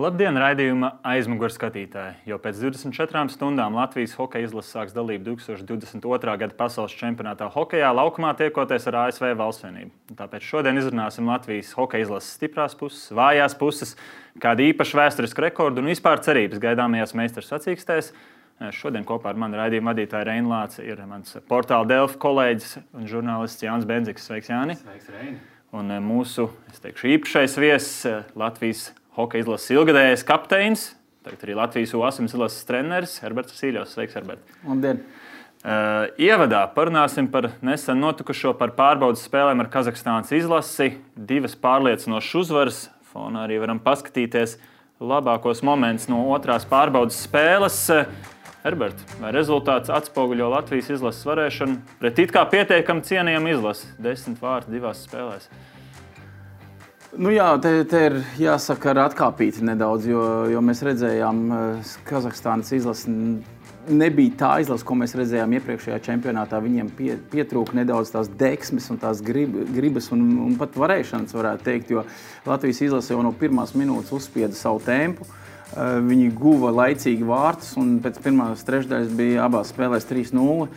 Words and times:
Labdien, 0.00 0.32
raidījuma 0.40 0.94
aizmugures 1.04 1.58
skatītāji! 1.58 2.14
Jau 2.30 2.38
pēc 2.40 2.56
24 2.62 3.34
stundām 3.34 3.74
Latvijas 3.76 4.14
hokeja 4.16 4.46
izlase 4.46 4.70
sāks 4.72 4.94
dalību 4.96 5.34
2022. 5.34 6.36
gada 6.40 6.54
pasaules 6.56 6.94
čempionātā 6.96 7.50
hokeja 7.52 7.90
laukumā, 7.92 8.30
tiekoties 8.38 8.86
ar 8.88 8.96
ASV 9.02 9.34
valstsvienību. 9.36 9.90
Tāpēc 10.16 10.46
šodien 10.46 10.80
izrunāsim 10.80 11.28
Latvijas 11.28 11.74
hokeja 11.76 12.06
izlases 12.06 12.32
stiprās 12.38 12.78
puses, 12.80 13.10
vājās 13.12 13.56
puses, 13.60 13.92
kādu 14.40 14.64
īpašu 14.70 14.96
vēsturisku 15.02 15.44
rekordu 15.44 15.84
un 15.84 15.90
vispār 15.92 16.22
cerības 16.24 16.62
gaidāmajās 16.62 17.12
meistars 17.20 17.52
sacīkstēs. 17.52 18.08
Šodien 18.76 19.04
kopā 19.08 19.34
ar 19.34 19.42
mani 19.42 19.60
raidījuma 19.60 19.92
vadītāju 19.92 20.30
Reinu 20.30 20.54
Lāci 20.54 20.86
ir 20.86 21.02
mans 21.10 21.36
portāla 21.50 21.88
Delfa 21.90 22.16
kolēģis 22.24 22.78
un 22.96 23.10
žurnālists 23.10 23.66
Jānis 23.66 23.88
Benziks. 23.90 24.30
Sveiks, 24.30 24.48
Jāni! 24.48 24.78
Sveiks, 24.80 25.12
Reini! 25.12 25.36
Un 25.76 25.92
mūsu 26.02 26.48
teikšu, 26.80 27.12
īpašais 27.18 27.60
viesis 27.60 28.24
Latvijas 28.38 28.88
hokeja 29.16 29.44
izlases 29.44 29.72
ilgadējais 29.74 30.26
kapteinis, 30.28 30.86
tagad 31.26 31.42
arī 31.46 31.56
Latvijas 31.58 31.94
U-8 31.96 32.30
izlases 32.30 32.66
treneris 32.68 33.18
Herberts 33.24 33.58
Sīļovs. 33.58 33.96
Sveiks, 33.96 34.16
Herbert! 34.18 34.54
Labdien! 34.66 35.02
Uh, 35.60 36.06
ievadā 36.16 36.62
parunāsim 36.72 37.26
par 37.28 37.50
nesen 37.60 37.98
notikušo 38.00 38.54
par 38.56 38.70
pārbaudas 38.78 39.26
spēlēm 39.28 39.60
ar 39.60 39.68
Kazahstānas 39.68 40.32
izlasi. 40.32 40.94
Divas 41.12 41.52
pārliecinošas 41.60 42.38
uzvaras. 42.40 42.78
Fonā 43.10 43.42
arī 43.44 43.58
varam 43.60 43.82
paskatīties 43.82 44.56
labākos 45.00 45.60
momentus 45.66 46.08
no 46.08 46.22
otrās 46.32 46.64
pārbaudas 46.68 47.18
spēles. 47.26 47.76
Herbert, 48.60 49.04
vai 49.20 49.34
rezultāts 49.36 49.92
atspoguļo 49.92 50.48
Latvijas 50.52 50.90
izlases 50.96 51.28
varēšanu 51.28 51.76
pret 52.00 52.18
it 52.24 52.32
kā 52.32 52.46
pietiekami 52.48 53.04
cienījamu 53.08 53.52
izlasi? 53.54 53.92
Desmit 54.00 54.40
vārtus 54.40 54.72
divās 54.72 55.04
spēlēs. 55.04 55.48
Nu 57.18 57.32
jā, 57.34 57.48
te, 57.58 57.72
te 57.90 58.00
ir 58.06 58.16
jāsaka, 58.38 58.92
ar 58.92 59.00
atkāpīti 59.08 59.64
nedaudz, 59.66 60.04
jo, 60.06 60.20
jo 60.52 60.60
mēs 60.62 60.84
redzējām, 60.86 61.40
ka 61.50 62.04
Kazahstānas 62.12 62.70
izlase 62.76 63.10
nebija 63.90 64.36
tā 64.38 64.50
izlase, 64.62 64.86
ko 64.86 64.94
mēs 65.00 65.16
redzējām 65.18 65.56
iepriekšējā 65.58 65.98
čempionātā. 66.06 66.60
Viņiem 66.62 66.92
pie, 66.94 67.16
pietrūka 67.32 67.74
nedaudz 67.74 68.12
tās 68.14 68.30
deksmes 68.40 68.86
un 68.94 69.00
tās 69.02 69.24
grib, 69.26 69.56
gribas 69.74 70.12
un, 70.14 70.22
un 70.44 70.54
pat 70.60 70.78
varēšanas, 70.78 71.34
varētu 71.34 71.66
teikt, 71.66 71.90
jo 71.90 72.04
Latvijas 72.46 72.84
izlase 72.86 73.14
jau 73.14 73.24
no 73.26 73.34
pirmās 73.34 73.74
minūtes 73.74 74.14
uzspieda 74.14 74.54
savu 74.54 74.78
tempu. 74.86 75.26
Viņi 75.74 76.30
guva 76.34 76.70
laicīgi 76.74 77.26
vārtus, 77.26 77.74
un 77.78 77.98
pēc 78.02 78.22
pirmās 78.22 78.62
trešdaļas 78.66 79.10
bija 79.18 79.44
abās 79.48 79.74
spēlēs 79.74 80.06
3-0. 80.06 80.70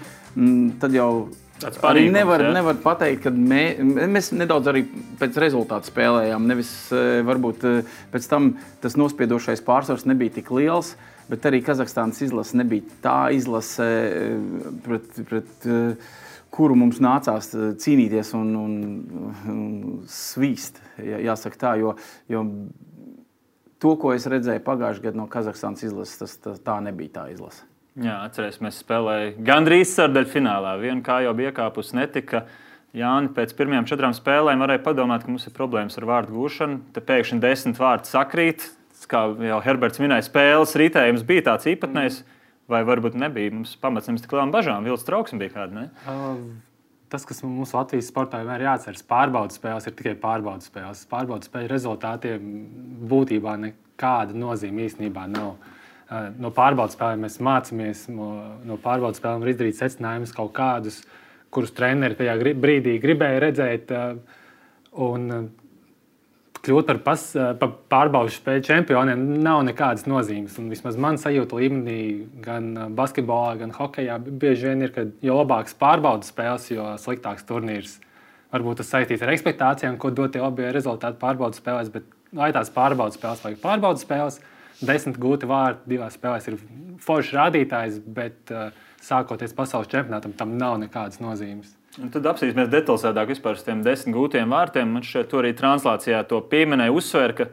Tad 0.81 0.97
jau 0.97 1.09
Arī 1.87 2.07
nevar, 2.13 2.41
ja? 2.43 2.51
nevar 2.55 2.77
pateikt, 2.83 3.23
ka 3.25 3.31
mē, 3.33 3.63
mēs 4.11 4.31
nedaudz 4.35 4.69
arī 4.71 4.83
pēc 5.19 5.39
rezultātu 5.43 5.91
spēlējām. 5.91 6.47
Nevis 6.49 6.71
varbūt 7.27 7.65
pēc 8.13 8.27
tam 8.31 8.53
tas 8.83 8.97
nospiedošais 8.99 9.63
pārsvars 9.65 10.07
nebija 10.09 10.37
tik 10.39 10.51
liels, 10.55 10.93
bet 11.29 11.45
arī 11.49 11.63
Kazahstānas 11.65 12.21
izlase 12.25 12.59
nebija 12.59 12.99
tā 13.03 13.17
izlase, 13.35 13.87
pret, 14.85 15.23
pret 15.29 15.67
kuru 16.53 16.77
mums 16.77 17.01
nācās 17.01 17.49
cīnīties 17.81 18.33
un, 18.37 18.55
un, 18.59 18.79
un 19.49 19.67
svīst. 20.11 20.81
Jāsaka 21.01 21.61
tā, 21.65 21.75
jo, 21.81 21.95
jo 22.29 22.45
to, 23.83 23.95
ko 23.99 24.13
es 24.15 24.27
redzēju 24.29 24.63
pagājušajā 24.65 25.09
gadā 25.09 25.19
no 25.19 25.27
Kazahstānas 25.31 25.83
izlases, 25.87 26.19
tas 26.21 26.39
tā, 26.39 26.57
tā 26.63 26.79
nebija 26.85 27.17
tā 27.19 27.29
izlase. 27.33 27.65
Jā, 27.93 28.15
atcerēsimies, 28.25 28.79
spēlēja 28.81 29.33
gandrīz 29.45 29.91
sardaļu 29.93 30.31
finālā. 30.31 30.73
Viena 30.81 31.03
kā 31.05 31.19
jau 31.21 31.33
bija 31.37 31.51
iekāpusi, 31.51 31.93
netika. 31.99 32.47
Jāni 32.97 33.29
pēc 33.33 33.53
pirmajām 33.57 33.85
četrām 33.89 34.13
spēlēm 34.17 34.61
varēja 34.61 34.81
padomāt, 34.85 35.25
ka 35.25 35.29
mums 35.29 35.45
ir 35.49 35.53
problēmas 35.53 35.97
ar 35.97 36.07
vārdu 36.09 36.33
gūšanu. 36.33 36.79
Te 36.93 37.01
pēkšņi 37.05 37.39
desmit 37.41 37.81
vārdi 37.81 38.09
sakrīt. 38.09 38.65
Kā 39.09 39.25
jau 39.45 39.59
Herberts 39.65 39.99
minēja, 40.01 40.25
spēles 40.25 40.73
rītējums 40.79 41.25
bija 41.27 41.45
tāds 41.49 41.67
īpatnējs, 41.69 42.21
vai 42.71 42.81
varbūt 42.87 43.17
nebija. 43.19 43.53
Mums 43.53 43.75
pamats 43.81 44.09
nemaz 44.09 44.23
tik 44.23 44.33
lielām 44.33 44.53
bažām. 44.53 44.85
Vilks 44.87 45.05
trauksme 45.05 45.41
bija 45.41 45.53
kāda. 45.57 45.87
Uh, 46.07 46.39
tas, 47.13 47.27
kas 47.29 47.43
mums 47.45 47.75
Latvijas 47.75 48.09
sportā 48.09 48.41
vienmēr 48.41 48.63
ir 48.63 48.69
jāatcerās, 48.71 49.05
pārbaudas 49.09 49.59
spēles 49.59 49.89
ir 49.89 49.97
tikai 49.99 50.15
pārbaudas 50.23 50.71
spēles. 50.71 51.05
Pārbaudas 51.11 51.51
spēļu 51.51 51.69
rezultātiem 51.69 52.49
būtībā 53.11 53.53
nekāda 53.67 54.37
nozīme 54.37 54.87
īstenībā 54.87 55.27
nav. 55.29 55.57
No 56.13 56.51
pārbaudas 56.53 56.97
spēlēm 56.97 57.25
mēs 57.25 57.39
mācāmies, 57.43 58.05
no, 58.11 58.77
pārbaudas 58.83 59.21
spēlēm 59.21 59.43
var 59.43 59.51
izdarīt 59.53 59.79
secinājumus 59.79 60.35
kaut 60.35 60.51
kādus, 60.57 61.01
kurus 61.53 61.73
treneri 61.75 62.17
tajā 62.19 62.35
brīdī 62.59 62.97
gribēja 63.01 63.41
redzēt. 63.47 63.93
Un 65.03 65.49
kļūt 66.63 66.87
par, 66.87 66.99
pas, 67.03 67.23
par 67.59 67.73
pārbaudas 67.91 68.37
spēļu 68.39 68.65
čempioniem 68.67 69.23
nav 69.43 69.63
nekādas 69.67 70.07
nozīmes. 70.07 70.55
Un 70.61 70.69
vismaz 70.71 70.99
man 71.01 71.19
sajūta 71.19 71.59
līmenī, 71.59 71.99
gan 72.43 72.71
basketbolā, 72.97 73.57
gan 73.63 73.73
hokeja, 73.75 74.19
bieži 74.23 74.69
vien 74.69 74.85
ir, 74.85 74.93
ka 74.95 75.07
jo 75.25 75.41
labāks 75.41 75.75
pārbaudas 75.79 76.31
spēles, 76.31 76.69
jo 76.71 76.93
sliktāks 77.01 77.47
turnīrs. 77.49 77.97
Varbūt 78.53 78.83
tas 78.83 78.91
saistīts 78.93 79.23
ar 79.25 79.33
expectācijām, 79.33 79.97
ko 79.97 80.11
dod 80.13 80.35
tie 80.35 80.43
labie 80.43 80.69
rezultāti 80.75 81.17
pārbaudas 81.21 81.59
spēlēs, 81.59 81.89
bet 81.93 82.05
lai 82.37 82.51
tās 82.53 82.69
pārbaudas 82.73 83.17
spēles 83.17 83.41
vai 83.43 83.55
pārbaudas 83.59 84.05
spēles, 84.05 84.39
desmit 84.85 85.19
gūti 85.21 85.49
vārdi 85.49 85.95
divās 85.95 86.17
spēlēs 86.17 86.49
ir 86.51 86.57
foršs 87.03 87.33
rādītājs, 87.37 88.01
bet 88.15 88.53
uh, 88.53 88.69
sākoties 89.03 89.55
pasaules 89.55 89.91
čempionātam, 89.91 90.35
tam 90.37 90.57
nav 90.59 90.77
nekādas 90.81 91.21
nozīmes. 91.23 91.73
Un 92.01 92.09
tad 92.13 92.25
apsīsimies 92.31 92.71
detalizētāk 92.71 93.35
par 93.43 93.59
tiem 93.61 93.83
desmit 93.85 94.15
gūtiem 94.15 94.49
vārtiem. 94.49 94.95
Man 94.95 95.05
šeit 95.05 95.33
arī 95.37 95.51
translācijā 95.57 96.23
to 96.29 96.39
pieminēja, 96.49 96.93
uzsver, 96.95 97.35
ka 97.37 97.49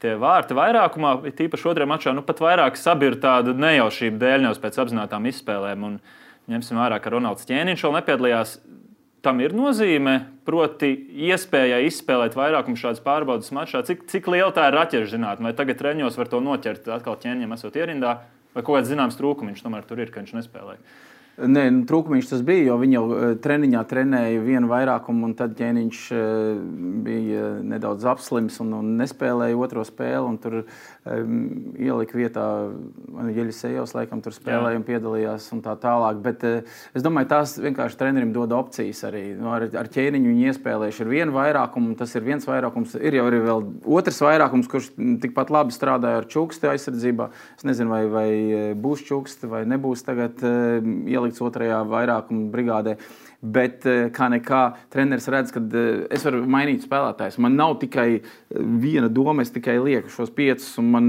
tie 0.00 0.14
vārti 0.20 0.54
vairākumā, 0.56 1.16
tīpaši 1.36 1.70
otrajā 1.72 1.90
mačā, 1.90 2.14
nu 2.14 2.22
pat 2.26 2.42
vairāk 2.44 2.78
sabir 2.78 3.18
tādu 3.20 3.56
nejaušību 3.58 4.20
dēļ, 4.20 4.44
nevis 4.46 4.62
pēc 4.62 4.78
apzinātajām 4.84 5.26
izspēlēm. 5.32 5.88
Un 5.88 5.98
ņemsim 6.50 6.78
vērā, 6.78 7.00
ka 7.02 7.12
Ronalds 7.16 7.48
Čēniņš 7.50 7.84
vēl 7.86 7.96
nepiedalījās 7.98 8.54
tam 9.24 9.40
ir 9.44 9.54
nozīme, 9.56 10.16
proti, 10.48 10.90
iespējai 11.28 11.84
izspēlēt 11.88 12.36
vairākumu 12.38 12.78
šādas 12.80 13.02
pārbaudas 13.04 13.52
mačā. 13.54 13.82
Cik, 13.86 14.06
cik 14.10 14.28
liela 14.32 14.50
tā 14.56 14.68
ir 14.70 14.76
raķešu 14.78 15.14
zinātnē, 15.14 15.50
vai 15.50 15.56
tagad 15.56 15.80
treniņos 15.80 16.18
var 16.20 16.30
to 16.32 16.40
noķert 16.44 16.88
atkal 16.96 17.18
ķēniņam, 17.20 17.54
esot 17.56 17.78
ierindā, 17.80 18.16
vai 18.56 18.64
kaut 18.64 18.80
kāds 18.80 18.90
zināms 18.90 19.18
trūkums 19.20 19.64
tomēr 19.64 19.86
tur 19.88 20.02
ir, 20.02 20.12
ka 20.12 20.22
viņš 20.22 20.36
nespēlēja. 20.38 20.80
Nē, 21.40 21.62
nu, 21.72 21.84
trūkumiņš 21.88 22.26
tas 22.34 22.42
bija, 22.44 22.66
jo 22.68 22.76
viņi 22.80 22.96
jau 22.96 23.04
eh, 23.14 23.30
treniņā 23.40 23.80
trenēja 23.88 24.40
vienu 24.44 24.68
vairākumu, 24.68 25.30
un 25.30 25.34
tad 25.38 25.54
ķēniņš 25.56 26.00
eh, 26.12 26.24
bija 27.06 27.44
nedaudz 27.64 28.04
apslims 28.10 28.58
un, 28.60 28.74
un 28.76 28.90
nespēlēja 28.98 29.56
otro 29.56 29.84
spēli. 29.86 30.34
Tur 30.40 30.56
um, 30.60 31.38
ielika 31.80 32.18
vietā 32.18 32.44
Jeļisejos, 33.30 33.94
laikam, 33.96 34.20
tur 34.24 34.34
spēlēja 34.36 34.76
Jā. 34.76 34.80
un 34.80 34.84
piedalījās 34.86 35.46
un 35.56 35.62
tā 35.64 35.74
tālāk. 35.80 36.20
Bet 36.24 36.44
uh, 36.44 36.76
es 36.96 37.04
domāju, 37.04 37.30
tās 37.32 37.56
vienkārši 37.62 37.98
trenerim 38.02 38.34
dod 38.36 38.52
opcijas 38.56 39.00
arī. 39.08 39.24
Nu, 39.38 39.48
ar, 39.54 39.64
ar 39.80 39.88
ķēniņu 39.92 40.34
viņi 40.34 40.52
iespēlējuši 40.52 41.04
ar 41.06 41.12
vienu 41.14 41.36
vairākumu, 41.38 41.96
tas 42.00 42.12
ir 42.18 42.26
viens 42.26 42.44
vairākums. 42.48 42.98
Ir 43.00 43.16
jau 43.16 43.26
arī 43.30 43.40
vēl 43.46 43.64
otrs 44.00 44.20
vairākums, 44.26 44.68
kurš 44.70 44.92
tikpat 45.24 45.54
labi 45.56 45.76
strādāja 45.76 46.20
ar 46.20 46.28
čuksti 46.30 46.68
aizsardzībā. 46.74 47.30
Es 47.56 47.66
nezinu, 47.68 47.94
vai, 47.96 48.04
vai 48.12 48.28
būs 48.76 49.08
čuksti 49.08 49.48
vai 49.50 49.64
nebūs 49.68 50.04
tagad 50.04 50.44
uh, 50.44 50.84
ielikt 50.84 51.29
ielikts 51.30 51.42
otrajā 51.44 51.80
vairākuma 51.88 52.50
brigādē. 52.50 52.96
Bet 53.40 53.86
eh, 53.88 54.10
kā 54.12 54.28
nekā 54.28 54.62
treneris 54.92 55.28
redz, 55.32 55.52
ka 55.54 55.60
eh, 55.60 56.06
es 56.12 56.24
varu 56.26 56.42
mainīt 56.44 56.84
spēlētājus. 56.84 57.38
Man 57.40 57.56
nav 57.56 57.78
tikai 57.80 58.08
eh, 58.20 58.24
viena 58.58 59.08
doma, 59.08 59.42
es 59.42 59.54
tikai 59.54 59.78
lieku 59.80 60.10
šos 60.12 60.32
piecus, 60.34 60.74
un 60.78 60.90
man 60.92 61.06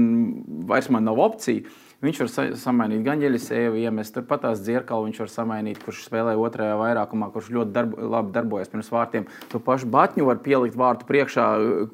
vairs 0.68 0.88
man 0.90 1.04
nav 1.04 1.20
opcija. 1.20 1.62
Viņš 2.02 2.18
var 2.18 2.30
samainīt 2.58 3.04
gan 3.06 3.20
Jeļisēju, 3.22 3.76
iemest 3.78 4.16
turpat 4.16 4.40
tās 4.42 4.58
dzirkalu, 4.64 5.06
viņš 5.06 5.18
var 5.22 5.28
samainīt, 5.30 5.76
kurš 5.84 6.00
spēlē 6.08 6.32
otrajā 6.34 6.74
vairākumā, 6.80 7.28
kurš 7.30 7.52
ļoti 7.54 7.74
darbo, 7.76 8.08
labi 8.10 8.34
darbojas 8.34 8.72
pirms 8.72 8.90
vārtiem. 8.90 9.28
To 9.52 9.60
pašu 9.62 9.86
Batņu 9.92 10.26
var 10.26 10.40
pielikt 10.42 10.74
vārtu 10.78 11.06
priekšā, 11.06 11.44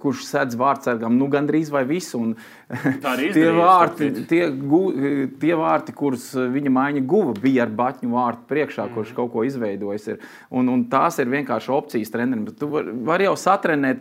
kurš 0.01 0.23
sedz 0.31 0.57
vārdsargam, 0.57 1.19
nu 1.21 1.29
gandrīz 1.29 1.69
vai 1.75 1.83
visu. 1.91 2.23
Un, 2.25 2.33
tie, 3.37 3.51
vārti, 3.59 4.09
tie, 4.31 4.41
gu, 4.49 4.81
tie 5.45 5.53
vārti, 5.61 5.97
kurus 6.01 6.31
viņa 6.57 6.73
maiņa 6.79 7.05
guva, 7.13 7.37
bija 7.45 7.67
ar 7.67 7.77
Batņu 7.83 8.15
vārtu 8.15 8.49
priekšā, 8.49 8.89
mm. 8.89 8.97
kurš 8.97 9.13
kaut 9.19 9.35
ko 9.37 9.45
izveidojis. 9.45 10.09
Ir. 10.15 10.25
Un, 10.49 10.73
un 10.73 10.89
tās 10.89 11.21
ir 11.21 11.29
vienkārši 11.37 11.77
opcijas 11.77 12.17
trenerim. 12.17 12.49
Tu 12.49 12.73
vari 12.73 12.97
var 13.13 13.29
jau 13.29 13.37
satrenēt 13.37 14.01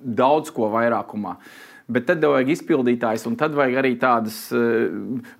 daudz 0.00 0.52
ko 0.52 0.68
vairākumā. 0.72 1.36
Uh, 1.40 1.69
Bet 1.90 2.06
tad 2.06 2.22
vajag 2.22 2.52
izpildītājs, 2.54 3.26
un 3.26 3.36
tad 3.40 3.56
vajag 3.58 3.80
arī 3.80 3.96
tādas 3.98 4.36
eh, 4.54 4.86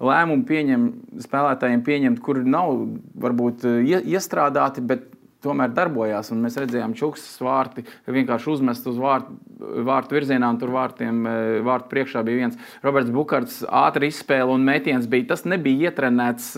lēmumu 0.02 0.47
pieņem, 0.49 0.88
spēlētājiem 1.23 1.87
pieņemt, 1.87 2.20
kuri 2.25 2.43
nav 2.49 2.75
varbūt 3.23 3.67
eh, 3.69 3.97
iestrādāti, 4.11 4.82
bet 4.82 5.06
tomēr 5.44 5.70
darbojās. 5.73 6.32
Mēs 6.37 6.58
redzējām, 6.61 6.93
ka 6.93 7.00
čūskas 7.00 7.38
vārti 7.41 7.85
vienkārši 8.11 8.50
uzmest 8.52 8.91
uz 8.91 8.99
vārtu, 9.00 9.38
vārtu 9.87 10.19
virzienā, 10.19 10.50
un 10.52 10.58
tur 10.61 10.75
vārtiem, 10.75 11.23
eh, 11.31 11.55
vārtu 11.64 11.88
priekšā 11.94 12.25
bija 12.26 12.43
viens 12.43 12.58
Roberts 12.82 13.14
Bukārts, 13.14 13.62
ātri 13.70 14.11
izspēle 14.11 14.50
un 14.50 14.67
metiens 14.67 15.06
bija. 15.06 15.31
Tas 15.31 15.46
nebija 15.46 15.93
ietrenēts 15.93 16.53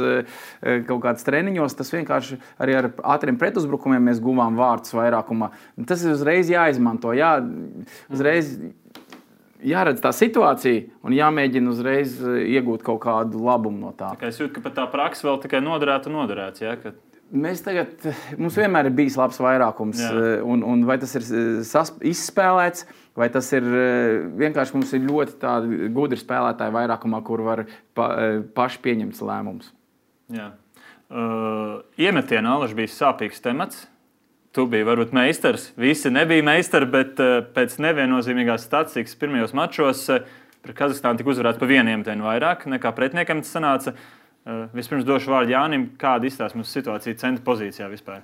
kaut 0.88 1.04
kādos 1.04 1.28
treniņos, 1.28 1.76
tas 1.76 1.92
vienkārši 1.92 2.40
arī 2.64 2.80
ar 2.80 2.94
ātriem 3.12 3.36
pretuzbrukumiem 3.38 4.08
mēs 4.08 4.24
guvām 4.24 4.56
vārdus 4.56 4.96
vairākumā. 4.96 5.52
Tas 5.84 6.06
ir 6.06 6.16
uzreiz 6.16 6.48
jāizmanto. 6.50 7.12
Jā, 7.12 7.36
uzreiz 8.08 8.56
jāredz 9.66 10.02
tā 10.02 10.12
situācija 10.16 11.04
un 11.06 11.14
jāmēģina 11.16 11.72
uzreiz 11.72 12.18
iegūt 12.22 12.84
kaut 12.86 13.02
kādu 13.04 13.42
labumu 13.46 13.86
no 13.86 13.94
tā. 13.96 14.12
tā 14.20 14.30
es 14.30 14.40
jūtu, 14.40 14.56
ka 14.56 14.66
pat 14.66 14.76
tā 14.80 14.86
praksa 14.92 15.28
vēl 15.28 15.40
tikai 15.44 15.62
noderētu 15.64 16.10
un 16.10 16.20
noderēts. 16.20 16.64
Ja, 16.64 16.76
ka... 16.80 16.94
Mēs 17.32 17.62
tagad, 17.64 17.94
mums 18.36 18.58
vienmēr 18.60 18.90
ir 18.90 18.96
bijis 18.96 19.16
labs 19.16 19.38
vairākums, 19.40 20.02
Jā. 20.04 20.40
un, 20.44 20.60
un 20.68 20.82
vai 20.84 20.98
tas 21.00 21.14
ir 21.16 21.24
sas, 21.64 21.94
izspēlēts, 22.04 22.84
vai 23.16 23.30
tas 23.32 23.48
ir 23.56 23.64
vienkārši 24.40 24.76
mums 24.76 24.92
ir 24.92 25.06
ļoti 25.08 25.88
gudri 25.96 26.20
spēlētāji 26.20 26.76
vairākumā, 26.76 27.22
kur 27.24 27.44
var 27.46 27.64
pa, 27.96 28.10
paši 28.52 28.82
pieņemt 28.84 29.22
lēmumus. 29.24 29.72
Uh, 31.12 31.80
iemetienā 32.00 32.54
Alaska 32.56 32.78
bija 32.78 32.92
sāpīgs 32.92 33.42
temats. 33.44 33.86
Tu 34.52 34.66
biji 34.68 34.84
varbūt 34.84 35.14
meistars. 35.16 35.70
Visi 35.80 36.10
nebija 36.12 36.44
meistari, 36.44 36.88
bet 36.92 37.20
uh, 37.24 37.38
pēc 37.54 37.78
neviennozīmīgās 37.80 38.66
statistikas 38.68 39.16
pirmajos 39.16 39.54
mačos 39.56 40.02
uh, 40.12 40.26
pret 40.62 40.76
Kazahstānu 40.76 41.20
tika 41.20 41.32
uzvarēts 41.32 41.60
pa 41.60 41.68
vienu 41.70 41.94
iemetienu 41.94 42.26
vairāk 42.26 42.66
nekā 42.68 42.92
pretiniekam 42.96 43.40
tas 43.40 43.54
sanāca. 43.56 43.94
Uh, 44.44 44.66
vispirms 44.76 45.08
došu 45.08 45.32
vārdu 45.32 45.54
Jānim, 45.54 45.88
kāda 45.96 46.28
izstāsta 46.28 46.58
mums 46.58 46.72
situācija 46.74 47.16
centra 47.22 47.44
pozīcijā 47.48 47.88
vispār. 47.92 48.22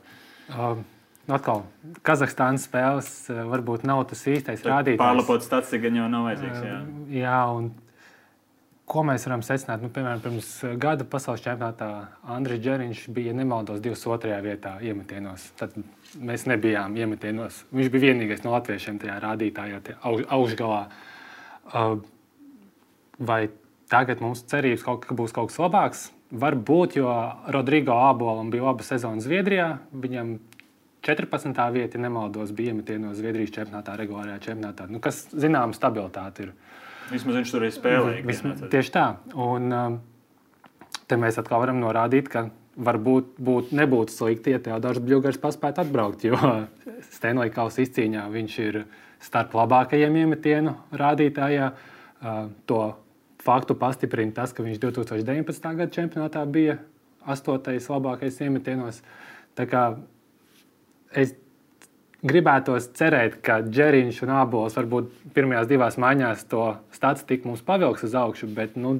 Um. 0.52 0.84
Atkal, 1.28 1.66
Kazahstānas 2.08 2.62
spēles 2.64 3.08
varbūt 3.28 3.82
nav 3.84 4.06
tas 4.08 4.22
īstais 4.32 4.62
rādītājs. 4.64 5.00
Pārlapot 5.00 5.44
statistiku 5.44 5.90
jau 5.92 6.06
nav 6.08 6.24
vajadzīgs. 6.24 6.62
Jā, 6.64 6.78
uh, 6.78 7.10
jā 7.12 7.40
un 7.52 7.66
Ko 8.88 9.02
mēs 9.04 9.26
varam 9.28 9.42
secināt? 9.44 9.82
Nu, 9.84 9.90
piemēram, 9.92 10.20
pirms 10.24 10.48
gada 10.80 11.04
pasaules 11.04 11.42
čempionātā 11.44 11.88
Andris 12.32 12.62
Čeriņš 12.64 13.02
bija 13.12 13.34
nemaldos 13.36 13.82
22. 13.84 14.38
vietā 14.46 14.78
iemetienos. 14.80 15.50
Tad 15.60 15.74
mēs 16.16 16.46
nebijām 16.48 16.96
iemetienos. 16.96 17.66
Viņš 17.74 17.90
bija 17.92 18.06
vienīgais 18.06 18.46
no 18.46 18.54
latviešiem 18.54 19.00
tajā 19.02 19.18
rādītājā, 19.26 19.82
aug, 20.08 20.22
augšgalā. 20.38 20.80
Uh, 21.68 21.98
vai 23.20 23.42
tagad 23.92 24.24
mums 24.24 24.46
cerības 24.48 24.86
kaut, 24.86 25.04
ka 25.04 25.16
būs 25.18 25.36
kaut 25.36 25.52
kas 25.52 25.60
labāks? 25.60 26.06
Varbūt, 26.32 26.96
jo 27.00 27.12
Rodrigo 27.52 27.96
Abolam 28.08 28.48
bija 28.52 28.70
laba 28.70 28.84
sezona 28.84 29.20
Zviedrijā. 29.24 29.68
Viņam 29.92 30.38
14. 31.04 31.52
vieta, 31.76 31.96
ja 31.96 32.06
nemaldos, 32.08 32.56
bija 32.56 32.72
iemetienos 32.72 33.20
Zviedrijas 33.20 33.52
čempionātā, 33.52 34.00
regulārajā 34.00 34.40
čempionātā. 34.48 34.88
Nu, 34.88 35.00
kas, 35.04 35.26
zinām, 35.32 35.76
stabilitāte 35.76 36.48
ir. 36.48 36.56
Vismaz 37.08 37.40
viņš 37.40 37.52
tur 37.54 37.66
ir 37.66 37.74
spēlējis. 37.74 38.44
Tieši 38.72 38.94
tā. 38.94 39.06
Un 39.34 39.72
um, 39.72 39.98
te 41.08 41.18
mēs 41.20 41.40
atkal 41.40 41.62
varam 41.64 41.80
norādīt, 41.80 42.28
ka 42.32 42.48
varbūt 42.78 43.38
būt, 43.42 43.72
nebūtu 43.74 44.14
slikti, 44.14 44.54
ja 44.54 44.62
Teodors 44.62 45.02
Bļūgars 45.02 45.40
paspētu 45.42 45.82
atbraukt, 45.82 46.26
jo 46.28 46.38
Stanley 47.16 47.50
Kausa 47.54 47.82
izcīņā 47.84 48.28
viņš 48.34 48.58
ir 48.66 48.82
starp 49.24 49.56
labākajiem 49.58 50.20
iemetienu 50.22 50.76
rādītājā. 50.94 51.72
Uh, 52.18 52.46
to 52.66 52.82
faktu 53.42 53.76
pastiprina 53.78 54.34
tas, 54.34 54.52
ka 54.54 54.64
viņš 54.66 54.80
2019. 54.82 55.68
gada 55.78 55.92
čempionātā 55.94 56.42
bija 56.50 56.78
astotais 57.28 57.86
labākais 57.90 58.40
iemetienos. 58.42 59.02
Tā 59.58 59.66
kā 59.70 59.82
es 61.14 61.34
gribētos 62.26 62.90
cerēt, 62.98 63.38
ka 63.44 63.60
Džeriņš 63.62 64.22
un 64.26 64.34
Abols 64.40 64.76
varbūt 64.78 65.10
pirmajās 65.36 65.68
divās 65.70 65.98
maiņās 66.00 66.44
to 66.50 66.64
statistiku 66.94 67.50
mums 67.50 67.62
pavilks 67.66 68.04
uz 68.08 68.16
augšu, 68.18 68.48
bet 68.54 68.76
nu, 68.80 68.96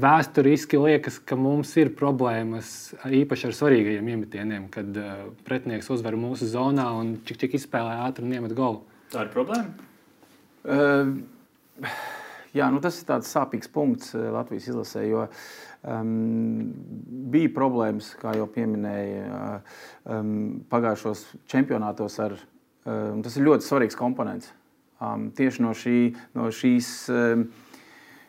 vēsturiski 0.00 0.78
liekas, 0.78 1.18
ka 1.18 1.38
mums 1.38 1.74
ir 1.80 1.92
problēmas 1.98 2.94
īpaši 3.06 3.48
ar 3.50 3.56
svarīgajiem 3.58 4.10
iemetieniem, 4.14 4.66
kad 4.74 4.98
uh, 4.98 5.14
pretinieks 5.46 5.90
uzvar 5.94 6.18
mūsu 6.18 6.48
zonā 6.50 6.88
un 6.98 7.16
čik 7.26 7.42
čik 7.42 7.58
izspēlē 7.60 8.00
ātri 8.06 8.26
un 8.26 8.34
iemet 8.38 8.54
golu. 8.58 8.82
Tā 9.14 9.26
ir 9.26 9.32
problēma? 9.34 9.90
Uh, 10.64 11.14
jā, 12.54 12.70
nu 12.72 12.80
tas 12.82 12.98
ir 13.00 13.08
tāds 13.08 13.30
sāpīgs 13.34 13.70
punkts 13.72 14.14
Latvijas 14.14 14.70
izlasē, 14.70 15.04
jo 15.08 15.26
um, 15.26 16.70
bija 17.34 17.52
problēmas, 17.54 18.12
kā 18.20 18.36
jau 18.38 18.48
pieminēja, 18.54 19.60
um, 20.16 20.32
pagājušos 20.72 21.26
čempionātos. 21.50 22.18
Ar, 22.24 22.38
um, 22.86 23.22
tas 23.24 23.36
ir 23.38 23.46
ļoti 23.48 23.68
svarīgs 23.68 23.98
komponents. 23.98 24.52
Um, 25.02 25.30
tieši 25.36 25.64
no, 25.64 25.74
šī, 25.76 25.98
no 26.38 26.50
šīs. 26.54 26.96
Um, 27.12 27.48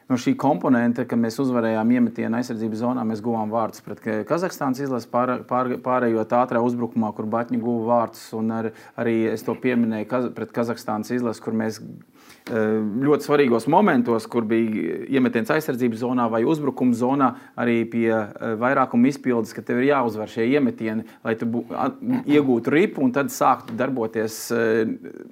no 0.06 0.20
šī 0.22 0.36
komponenta, 0.38 1.02
kad 1.10 1.18
mēs 1.18 1.40
uzvarējām 1.42 1.90
iemetienu 1.96 2.38
aizsardzības 2.38 2.78
zonā, 2.78 3.02
mēs 3.10 3.24
guvām 3.26 3.50
vārdus 3.50 3.82
pret 3.82 4.04
Kazahstānas 4.30 4.84
izlasi, 4.86 5.10
pār, 5.10 5.40
pār, 5.50 5.72
pārējot 5.82 6.36
ātrā 6.38 6.62
uzbrukumā, 6.62 7.10
kur 7.18 7.26
Batņi 7.26 7.58
guva 7.64 7.88
vārdus. 7.90 8.28
Ar, 8.54 8.70
arī 9.02 9.16
es 9.32 9.42
to 9.48 9.56
pieminēju 9.58 10.10
kaz, 10.12 10.28
pret 10.38 10.54
Kazahstānas 10.54 11.10
izlasi, 11.16 11.42
kur 11.42 11.58
mēs 11.58 11.82
Eh, 11.82 12.15
ļoti 12.46 13.26
svarīgos 13.26 13.66
momentos, 13.74 14.28
kur 14.30 14.46
bija 14.46 15.00
iemetiens 15.10 15.50
aizsardzības 15.50 16.04
zonā 16.04 16.28
vai 16.30 16.44
uzbrukuma 16.46 16.94
zonā, 16.94 17.30
arī 17.58 17.80
pie 17.90 18.12
eh, 18.14 18.54
vairākuma 18.62 19.10
izpildes, 19.10 19.54
ka 19.56 19.64
tev 19.66 19.82
ir 19.82 19.90
jāuzvar 19.90 20.30
šie 20.30 20.46
iemetieni, 20.54 21.08
lai 21.26 21.34
tu 21.40 21.50
iegūtu 21.50 22.74
ripu 22.74 23.02
un 23.02 23.16
tad 23.16 23.34
sāktu 23.34 23.74
darboties 23.80 24.38
eh, 24.54 24.86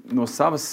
no 0.10 0.26
savas 0.26 0.66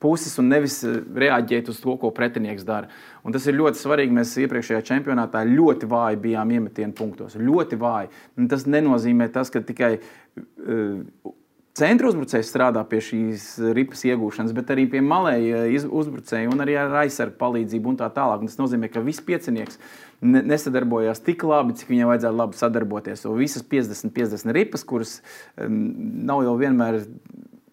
puses 0.00 0.38
un 0.40 0.48
nevis 0.48 0.80
reaģēt 0.86 1.68
uz 1.68 1.82
to, 1.82 1.98
ko 2.00 2.12
pretinieks 2.14 2.64
dara. 2.64 2.88
Un 3.26 3.34
tas 3.34 3.44
ir 3.44 3.58
ļoti 3.58 3.80
svarīgi. 3.80 4.14
Mēs 4.16 4.36
iepriekšējā 4.46 4.84
čempionātā 4.86 5.42
ļoti 5.48 5.88
vāji 5.90 6.20
bijām 6.22 6.52
iemetienu 6.56 6.94
punktos. 6.96 7.34
Ļoti 7.36 7.76
vāji. 7.80 8.12
Un 8.38 8.48
tas 8.48 8.64
nenozīmē 8.70 9.26
tas, 9.34 9.50
ka 9.52 9.60
tikai 9.66 9.96
uh, 9.98 11.34
centra 11.76 12.08
uzbrucējs 12.10 12.48
strādā 12.50 12.82
pie 12.88 13.00
šīs 13.04 13.46
ripas 13.76 14.04
iegūšanas, 14.08 14.54
bet 14.56 14.72
arī 14.72 14.86
pie 14.90 15.02
malēja 15.04 15.64
uzbrucēja 15.84 16.50
un 16.52 16.64
arī 16.64 16.76
ar 16.80 17.02
aizsargu 17.04 17.36
palīdzību 17.40 17.92
un 17.92 17.98
tā 18.00 18.08
tālāk. 18.14 18.42
Un 18.42 18.50
tas 18.50 18.60
nozīmē, 18.60 18.90
ka 18.92 19.04
viss 19.04 19.24
piecinieks 19.24 19.80
nesadarbojās 20.24 21.20
tik 21.26 21.44
labi, 21.46 21.76
cik 21.76 21.92
viņam 21.92 22.12
vajadzētu 22.12 22.40
labi 22.40 22.60
sadarboties. 22.60 23.26
Un 23.28 23.36
visas 23.40 23.66
50, 23.66 24.14
50 24.16 24.56
ripas, 24.56 24.86
kuras 24.88 25.18
um, 25.60 25.82
nav 26.28 26.44
jau 26.46 26.56
vienmēr 26.60 27.02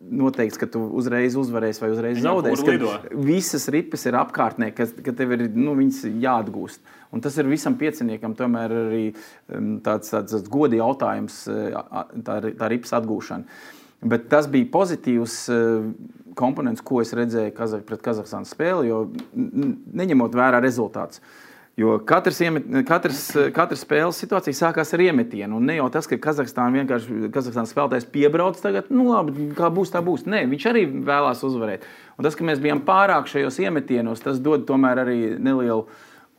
noteikts, 0.03 0.59
ka 0.59 0.67
tu 0.67 0.81
uzreiz 0.99 1.37
uzvarēsi 1.39 1.83
vai 1.83 1.91
uzreiz 1.93 2.19
zaudēsi. 2.23 2.65
Visas 3.23 3.69
ripas 3.71 4.03
ir 4.09 4.17
apkārtnē, 4.19 4.73
ka, 4.75 4.87
ka 5.05 5.13
tev 5.15 5.31
ir 5.37 5.45
nu, 5.55 5.77
jāatgūst. 5.79 6.83
Un 7.13 7.23
tas 7.23 7.37
ir 7.39 7.47
visam 7.47 7.77
pieciniekam 7.79 8.35
tomēr 8.35 8.73
arī 8.73 9.05
tāds, 9.85 10.11
tāds, 10.11 10.33
tāds 10.33 10.51
godi 10.51 10.81
jautājums, 10.81 11.43
tā, 12.25 12.37
tā 12.59 12.69
ripas 12.73 12.95
atgūšana. 12.99 13.63
Bet 14.03 14.27
tas 14.31 14.49
bija 14.51 14.67
pozitīvs 14.73 15.37
eh, 15.53 15.87
komponents, 16.35 16.83
ko 16.83 17.01
es 17.03 17.13
redzēju 17.15 17.53
Kazak, 17.55 17.87
pret 17.87 18.03
Kazahstānas 18.03 18.53
spēli, 18.55 18.89
jo 18.89 19.05
neņemot 19.33 20.35
vērā 20.37 20.61
rezultātus. 20.63 21.23
Jo 21.77 21.95
katrs, 22.05 22.37
iemet, 22.45 22.67
katrs, 22.85 23.21
katrs 23.53 23.81
spēles 23.81 24.19
situācija 24.21 24.53
sākās 24.53 24.93
ar 24.93 25.01
iemetienu. 25.07 25.57
Un 25.57 25.65
ne 25.65 25.79
jau 25.79 25.87
tas, 25.93 26.05
ka 26.09 26.19
Kazahstāna 26.21 26.83
vienkārši 26.83 27.31
Kazahstānas 27.33 27.73
spēlētājs 27.73 28.05
piebrauc 28.13 28.59
tagad, 28.61 28.91
nu 28.93 29.07
labi, 29.07 29.47
kā 29.57 29.71
būs, 29.73 29.89
tā 29.95 30.03
būs. 30.05 30.27
Nē, 30.29 30.43
viņš 30.51 30.67
arī 30.69 30.83
vēlās 31.07 31.41
uzvarēt. 31.47 31.87
Un 32.19 32.27
tas, 32.27 32.37
ka 32.37 32.45
mēs 32.45 32.61
bijām 32.61 32.83
pārāk 32.85 33.31
šajos 33.31 33.57
iemetienos, 33.65 34.21
tas 34.21 34.37
dod 34.43 34.67
tomēr 34.69 35.01
arī 35.01 35.17
nelielu 35.41 35.87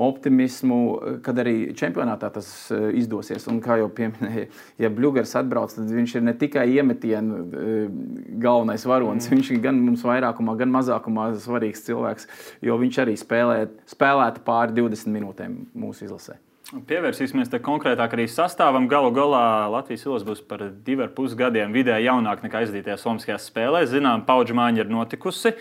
optimismu, 0.01 0.79
kad 1.23 1.39
arī 1.39 1.75
čempionātā 1.79 2.31
tas 2.35 2.49
eh, 2.75 2.89
izdosies. 2.99 3.47
Un, 3.51 3.61
kā 3.63 3.77
jau 3.79 3.91
pieminēja, 3.95 4.49
ja 4.83 4.91
Bluegers 4.91 5.37
atbrauc, 5.39 5.75
tad 5.77 5.91
viņš 5.91 6.17
ir 6.19 6.25
ne 6.27 6.35
tikai 6.39 6.67
iemetienu 6.75 7.43
eh, 7.45 8.01
galvenais 8.43 8.87
varonis, 8.91 9.29
mm. 9.29 9.37
viņš 9.37 9.53
ir 9.55 9.61
gan 9.69 9.79
mums 9.79 10.03
vairākumā, 10.07 10.57
gan 10.59 10.75
mazākumā 10.75 11.29
svarīgs 11.45 11.87
cilvēks, 11.87 12.27
jo 12.67 12.81
viņš 12.81 12.99
arī 13.05 13.15
spēlē, 13.21 13.61
spēlētu 13.95 14.43
pāri 14.47 14.75
20 14.81 15.15
minūtēm 15.15 15.63
mūsu 15.79 16.09
izlasē. 16.09 16.41
Pievērsīsimies 16.75 17.53
konkrētāk 17.63 18.17
arī 18.17 18.25
sastāvam. 18.27 18.89
Galu 18.91 19.13
galā 19.15 19.69
Latvijas 19.71 20.07
ilas 20.09 20.25
būs 20.27 20.41
par 20.49 20.65
diviem 20.87 21.13
pusgadiem 21.15 21.75
vidēji 21.77 22.09
jaunāk 22.09 22.43
nekā 22.43 22.65
aizdītajās 22.65 23.05
Olimpiskajās 23.07 23.47
spēlēs. 23.53 23.93
Zinām, 23.93 24.25
paudžu 24.27 24.57
māja 24.59 24.83
ir 24.83 24.91
notikusi. 24.91 25.53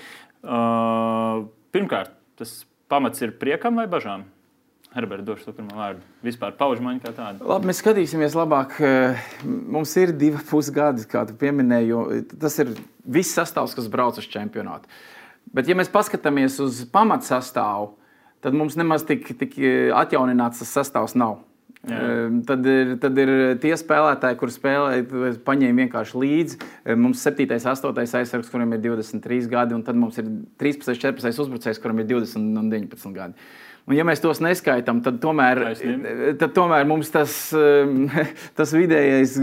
Uh, 0.42 1.44
pirmkārt, 1.76 2.16
tas 2.40 2.64
pamats 2.92 3.22
ir 3.24 3.36
priekam 3.40 3.80
vai 3.80 3.88
bažām? 3.92 4.26
Herberts, 4.94 5.26
došu 5.26 5.48
to 5.48 5.56
pirmo 5.58 5.74
vārdu. 5.74 6.04
Vispār 6.22 6.54
paužmaņa 6.58 7.02
kā 7.02 7.12
tāda. 7.18 7.46
Labi, 7.50 7.72
mēs 7.72 7.80
skatīsimies 7.82 8.36
labāk. 8.38 8.76
Mums 9.44 9.96
ir 9.98 10.14
divi 10.14 10.42
pusgadi, 10.46 11.08
kā 11.10 11.24
tu 11.26 11.34
pieminēji. 11.40 12.22
Tas 12.38 12.60
ir 12.62 12.76
viss 13.02 13.34
sastāvs, 13.34 13.74
kas 13.74 13.90
brauc 13.90 14.20
uz 14.22 14.28
čempionātu. 14.30 14.92
Bet, 15.54 15.66
ja 15.66 15.78
mēs 15.78 15.90
paskatāmies 15.94 16.60
uz 16.62 16.84
pamatsastāvu, 16.94 17.96
tad 18.46 18.54
mums 18.58 18.78
nemaz 18.78 19.08
tik, 19.08 19.34
tik 19.40 19.58
atjaunināts 19.98 20.62
tas 20.62 20.78
sastāvs 20.78 21.18
nav. 21.18 21.42
Jā. 21.84 22.00
Tad 22.48 22.68
ir, 22.72 22.94
tad 23.04 23.18
ir 23.20 23.30
tie 23.60 23.74
spēlētāji, 23.76 24.38
kuriem 24.40 24.56
spēlē, 24.56 25.34
paņēma 25.44 25.84
vienkārši 25.84 26.22
līdzi. 26.22 26.60
Mums 26.96 27.20
ir 27.20 27.36
7, 27.36 27.60
8 27.60 28.16
aizsargs, 28.22 28.52
kuriem 28.54 28.78
ir 28.78 28.84
23 28.86 29.50
gadi, 29.52 29.76
un 29.76 29.84
tad 29.84 30.00
mums 30.00 30.20
ir 30.22 30.30
13, 30.64 30.96
14 30.96 31.44
uzbrucējs, 31.44 31.82
kuriem 31.84 32.00
ir 32.06 32.08
20 32.14 32.62
un 32.62 32.72
19 32.72 33.18
gadi. 33.18 33.52
Un, 33.84 33.98
ja 33.98 34.06
mēs 34.08 34.24
tos 34.24 34.40
neskaitām, 34.40 35.02
tad 35.04 35.20
tomēr, 35.20 35.60
tad 36.40 36.56
tomēr 36.56 36.88
mums 36.88 37.12
tas, 37.12 37.36
tas 38.60 38.72
vidējais 38.72 39.36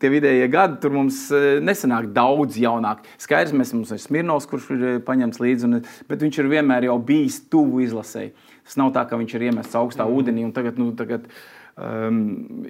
tie 0.00 0.10
vidējie 0.12 0.48
gadi, 0.52 0.78
tur 0.82 0.94
mums 0.96 1.26
eh, 1.34 1.58
nesanāk 1.64 2.10
daudz 2.16 2.58
jaunāk. 2.60 3.04
Skaidrs, 3.22 3.54
mēs, 3.56 3.72
mums 3.76 3.92
ir 3.94 4.02
Smirnovs, 4.02 4.48
kurš 4.50 4.70
ir 4.74 4.84
eh, 4.84 4.98
paņemts 5.04 5.40
līdzi, 5.42 5.68
un, 5.68 5.80
bet 6.10 6.24
viņš 6.24 6.40
ir 6.42 6.50
vienmēr 6.52 6.88
jau 6.90 6.98
bijis 7.08 7.40
tuvu 7.52 7.82
izlasēji. 7.86 8.32
Tas 8.66 8.78
nav 8.80 8.90
tā, 8.94 9.04
ka 9.06 9.18
viņš 9.18 9.36
ir 9.38 9.46
iemests 9.48 9.78
augstā 9.78 10.04
mm. 10.04 10.18
ūdenī 10.18 10.44
un 10.46 10.52
tagad, 10.54 10.80
nu, 10.82 10.90
tagad 10.98 11.28
um, 11.76 12.20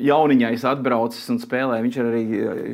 jauniņais 0.03 0.65
atbraucis 0.69 1.27
un 1.33 1.41
spēlē. 1.43 1.81
Viņš 1.85 1.99
ir 1.99 2.11
arī 2.11 2.23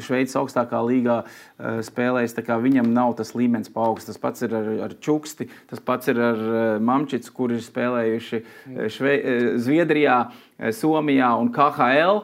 Šveices 0.05 0.39
augstākā 0.41 0.83
līgā 0.87 1.19
uh, 1.23 1.81
spēlējis. 1.85 2.37
Viņam 2.67 2.93
nav 2.93 3.17
tas 3.21 3.35
līmenis 3.39 3.73
paaugsts. 3.73 4.12
Tas 4.12 4.23
pats 4.23 4.47
ir 4.47 4.57
ar, 4.57 4.71
ar 4.89 4.97
Čuksti, 5.03 5.49
tas 5.71 5.83
pats 5.85 6.12
ir 6.12 6.21
ar 6.21 6.47
uh, 6.47 6.62
Mamčicu, 6.83 7.35
kur 7.37 7.55
ir 7.55 7.62
spēlējuši 7.65 8.43
uh, 8.43 8.87
Šve 8.93 9.19
Zviedrijā. 9.62 10.23
Eh, 10.62 10.71
Somijā 10.71 11.29
un 11.41 11.49
KHL. 11.51 12.21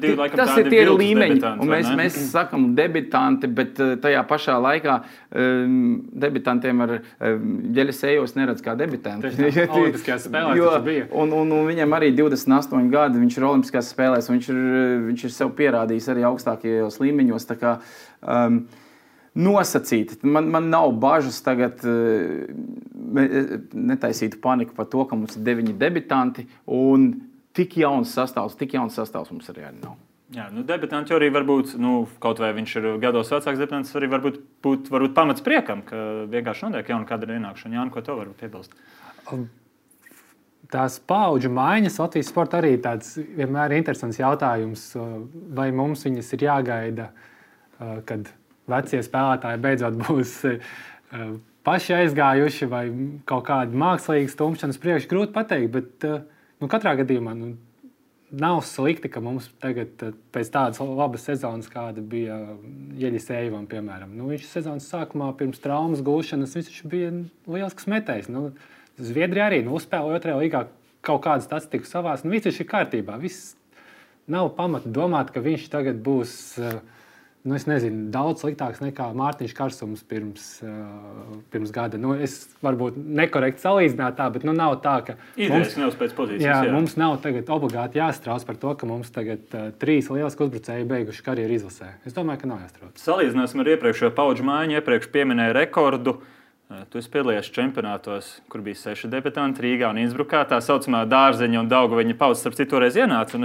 Divi, 0.00 0.14
laikam, 0.16 0.40
tas 0.40 0.54
ir 0.56 0.70
tie 0.72 0.84
līmeņi. 0.88 1.40
Mēs, 1.68 1.90
mēs 1.98 2.16
sakām, 2.30 2.70
debitanti, 2.78 3.50
bet 3.52 3.80
eh, 3.82 3.94
tajā 4.00 4.22
pašā 4.28 4.54
laikā 4.64 4.94
um, 5.02 5.74
debitantiem 6.24 6.80
ar 6.86 6.94
um, 6.96 7.50
ģeļasējos 7.76 8.36
neredz 8.38 8.64
kā 8.64 8.76
debitanti. 8.80 9.34
un, 11.10 11.36
un, 11.42 11.52
un 11.58 11.68
viņam 11.68 11.98
arī 11.98 12.12
28 12.16 12.88
gadi, 12.92 13.20
viņš 13.26 13.38
ir 13.38 13.48
Olimpiskās 13.52 13.90
spēlēs, 13.92 14.28
un 14.28 14.38
viņš 14.38 14.48
ir, 14.52 14.62
viņš 15.08 15.26
ir 15.28 15.34
sev 15.34 15.52
pierādījis 15.58 16.08
arī 16.12 16.24
augstākajos 16.28 16.98
līmeņos. 17.02 17.50
Kā, 17.60 17.76
um, 18.22 18.64
nosacīti. 19.32 20.18
Man, 20.28 20.50
man 20.52 20.68
nav 20.72 20.92
bažas 21.00 21.40
tagad 21.44 21.80
netaisīt 23.72 24.38
paniku 24.44 24.76
par 24.76 24.88
to, 24.92 25.04
ka 25.08 25.16
mums 25.16 25.36
ir 25.38 25.46
deviņi 25.46 25.76
debitanti 25.80 26.46
un 26.68 27.12
tik 27.56 27.78
jauns 27.80 28.12
sastāvs, 28.16 28.56
tik 28.60 28.76
jauns 28.76 28.96
sastāvs 28.98 29.32
mums 29.32 29.48
arī 29.52 29.68
nav. 29.80 29.96
Jā, 30.32 30.46
nu, 30.48 30.62
debitanti 30.64 31.12
arī 31.12 31.28
var 31.32 31.44
būt, 31.44 31.74
nu, 31.80 32.06
kaut 32.22 32.38
vai 32.40 32.54
viņš 32.56 32.76
ir 32.80 32.86
gados 33.02 33.28
vecāks, 33.34 33.58
debitants 33.60 33.92
arī 33.98 34.08
var 34.14 34.22
būt, 34.24 34.38
būt 34.64 34.88
varbūt 34.92 35.12
pamats 35.16 35.44
priekam, 35.44 35.82
ka 35.84 36.24
vienkārši 36.32 36.70
notiek 36.70 36.88
jauna 36.94 37.08
kadra 37.08 37.36
ienākšana. 37.36 37.76
Jā, 37.76 37.84
ko 37.92 38.00
to 38.04 38.16
var 38.16 38.30
piebilst? 38.40 38.72
Um, 39.28 39.44
tās 40.72 40.98
paudžu 41.08 41.50
maiņas 41.52 41.98
Latvijas 42.00 42.30
sportā 42.32 42.62
arī 42.62 42.76
tāds 42.82 43.14
vienmēr 43.20 43.72
ir 43.72 43.82
interesants 43.82 44.20
jautājums. 44.20 44.86
Vai 45.56 45.68
mums 45.76 46.06
viņas 46.06 46.32
ir 46.36 46.46
jāgaida, 46.48 47.10
kad 48.08 48.30
vecie 48.72 49.02
spēlētāji 49.04 49.60
beidzot 49.62 49.98
būs 50.00 50.36
uh, 50.48 51.34
paši 51.66 51.98
aizgājuši, 51.98 52.70
vai 52.70 52.86
kaut 53.28 53.46
kāda 53.50 53.82
mākslīga 53.84 54.30
stumšanas 54.32 54.80
priekš 54.82 55.10
grūti 55.10 55.34
pateikt. 55.34 55.76
Bet, 55.76 56.08
nu, 56.62 56.70
katrā 56.70 56.96
gadījumā 57.02 57.34
nu, 57.38 57.52
nav 58.32 58.62
slikti, 58.64 59.10
ka 59.12 59.20
mums 59.20 59.50
tagad, 59.60 59.92
eh, 60.02 60.12
pēc 60.32 60.50
tādas 60.52 60.80
labas 60.80 61.26
sezonas, 61.28 61.68
kāda 61.68 62.00
bija 62.00 62.38
Jeļis 62.98 63.30
Eivam, 63.36 63.66
piemēram, 63.68 64.14
nu, 64.16 64.30
viņš 64.32 64.46
sezonas 64.48 64.88
sākumā 64.88 65.32
pirms 65.36 65.60
traumas 65.60 66.00
gūšanas 66.04 66.56
viņš 66.56 66.82
bija 66.88 67.12
liels 67.46 67.86
metējs. 67.86 68.30
Nu, 68.32 68.52
Zviedrija 69.00 69.48
arī 69.48 69.62
nu, 69.64 69.76
uzspēlēja 69.78 70.20
otrajā 70.20 70.38
līgā 70.40 70.64
kaut 71.02 71.24
kādas 71.24 71.48
statistikas 71.48 71.92
savās. 71.92 72.24
Nu, 72.24 72.32
viss 72.34 72.60
ir 72.60 72.68
kārtībā. 72.68 73.18
Viss 73.22 73.54
nav 74.30 74.52
pamata 74.58 74.90
domāt, 74.92 75.32
ka 75.34 75.42
viņš 75.44 75.70
tagad 75.72 76.02
būs. 76.04 76.34
Uh, 76.60 76.80
nu, 77.42 77.56
nezinu, 77.66 78.04
daudz 78.14 78.44
sliktāks 78.44 78.78
nekā 78.84 79.08
Mārtiņš 79.18 79.54
Kārsums 79.58 80.04
pirms, 80.06 80.44
uh, 80.62 81.40
pirms 81.50 81.72
gada. 81.74 81.98
Nu, 81.98 82.12
es 82.14 82.36
varbūt 82.62 83.00
nekorekti 83.00 83.64
salīdzinātu 83.64 84.18
tā, 84.20 84.28
bet 84.36 84.46
nu, 84.46 84.54
nav 84.54 84.76
tā, 84.84 84.94
ka 85.08 85.16
Idejas 85.34 85.74
mums, 85.80 85.96
pēc 85.98 86.14
pozīcijas, 86.18 86.44
jā, 86.44 86.58
jā. 86.68 86.74
mums 86.76 86.94
nav 87.00 87.16
obligāti 87.56 87.98
jāstrauc 87.98 88.46
par 88.46 88.60
to, 88.62 88.76
ka 88.78 88.90
mums 88.90 89.10
tagad 89.14 89.56
uh, 89.56 89.72
trīs 89.82 90.12
lieliski 90.12 90.46
uzbrucēji 90.46 90.86
beiguši 90.92 91.26
karjeru 91.26 91.58
izlasē. 91.58 91.96
Es 92.06 92.14
domāju, 92.14 92.44
ka 92.44 92.52
nav 92.52 92.62
jāstrauc. 92.68 93.02
Salīdzināsim 93.02 93.64
ar 93.64 93.72
iepriekšējo 93.74 94.14
paudžu 94.20 94.46
maiņu, 94.46 94.78
iepriekš 94.78 95.10
pieminēju 95.16 95.58
rekordu. 95.58 96.20
Uh, 96.20 96.38
tu 96.90 97.00
esi 97.00 97.10
piedalījies 97.12 97.52
čempionātos, 97.52 98.32
kur 98.52 98.62
bija 98.64 98.78
seši 98.78 99.10
debitanti 99.12 99.64
Rīgā 99.64 99.90
un 99.92 100.00
Innsbrukā. 100.02 100.42
Tā 100.48 100.60
saucamā 100.64 101.04
dārzeņa 101.10 101.62
un 101.62 101.72
auga 101.76 101.98
viņa 102.00 102.18
pauze, 102.20 102.40
starp 102.40 102.58
citu, 102.58 102.74
toreiz 102.74 102.98
ienāca 102.98 103.40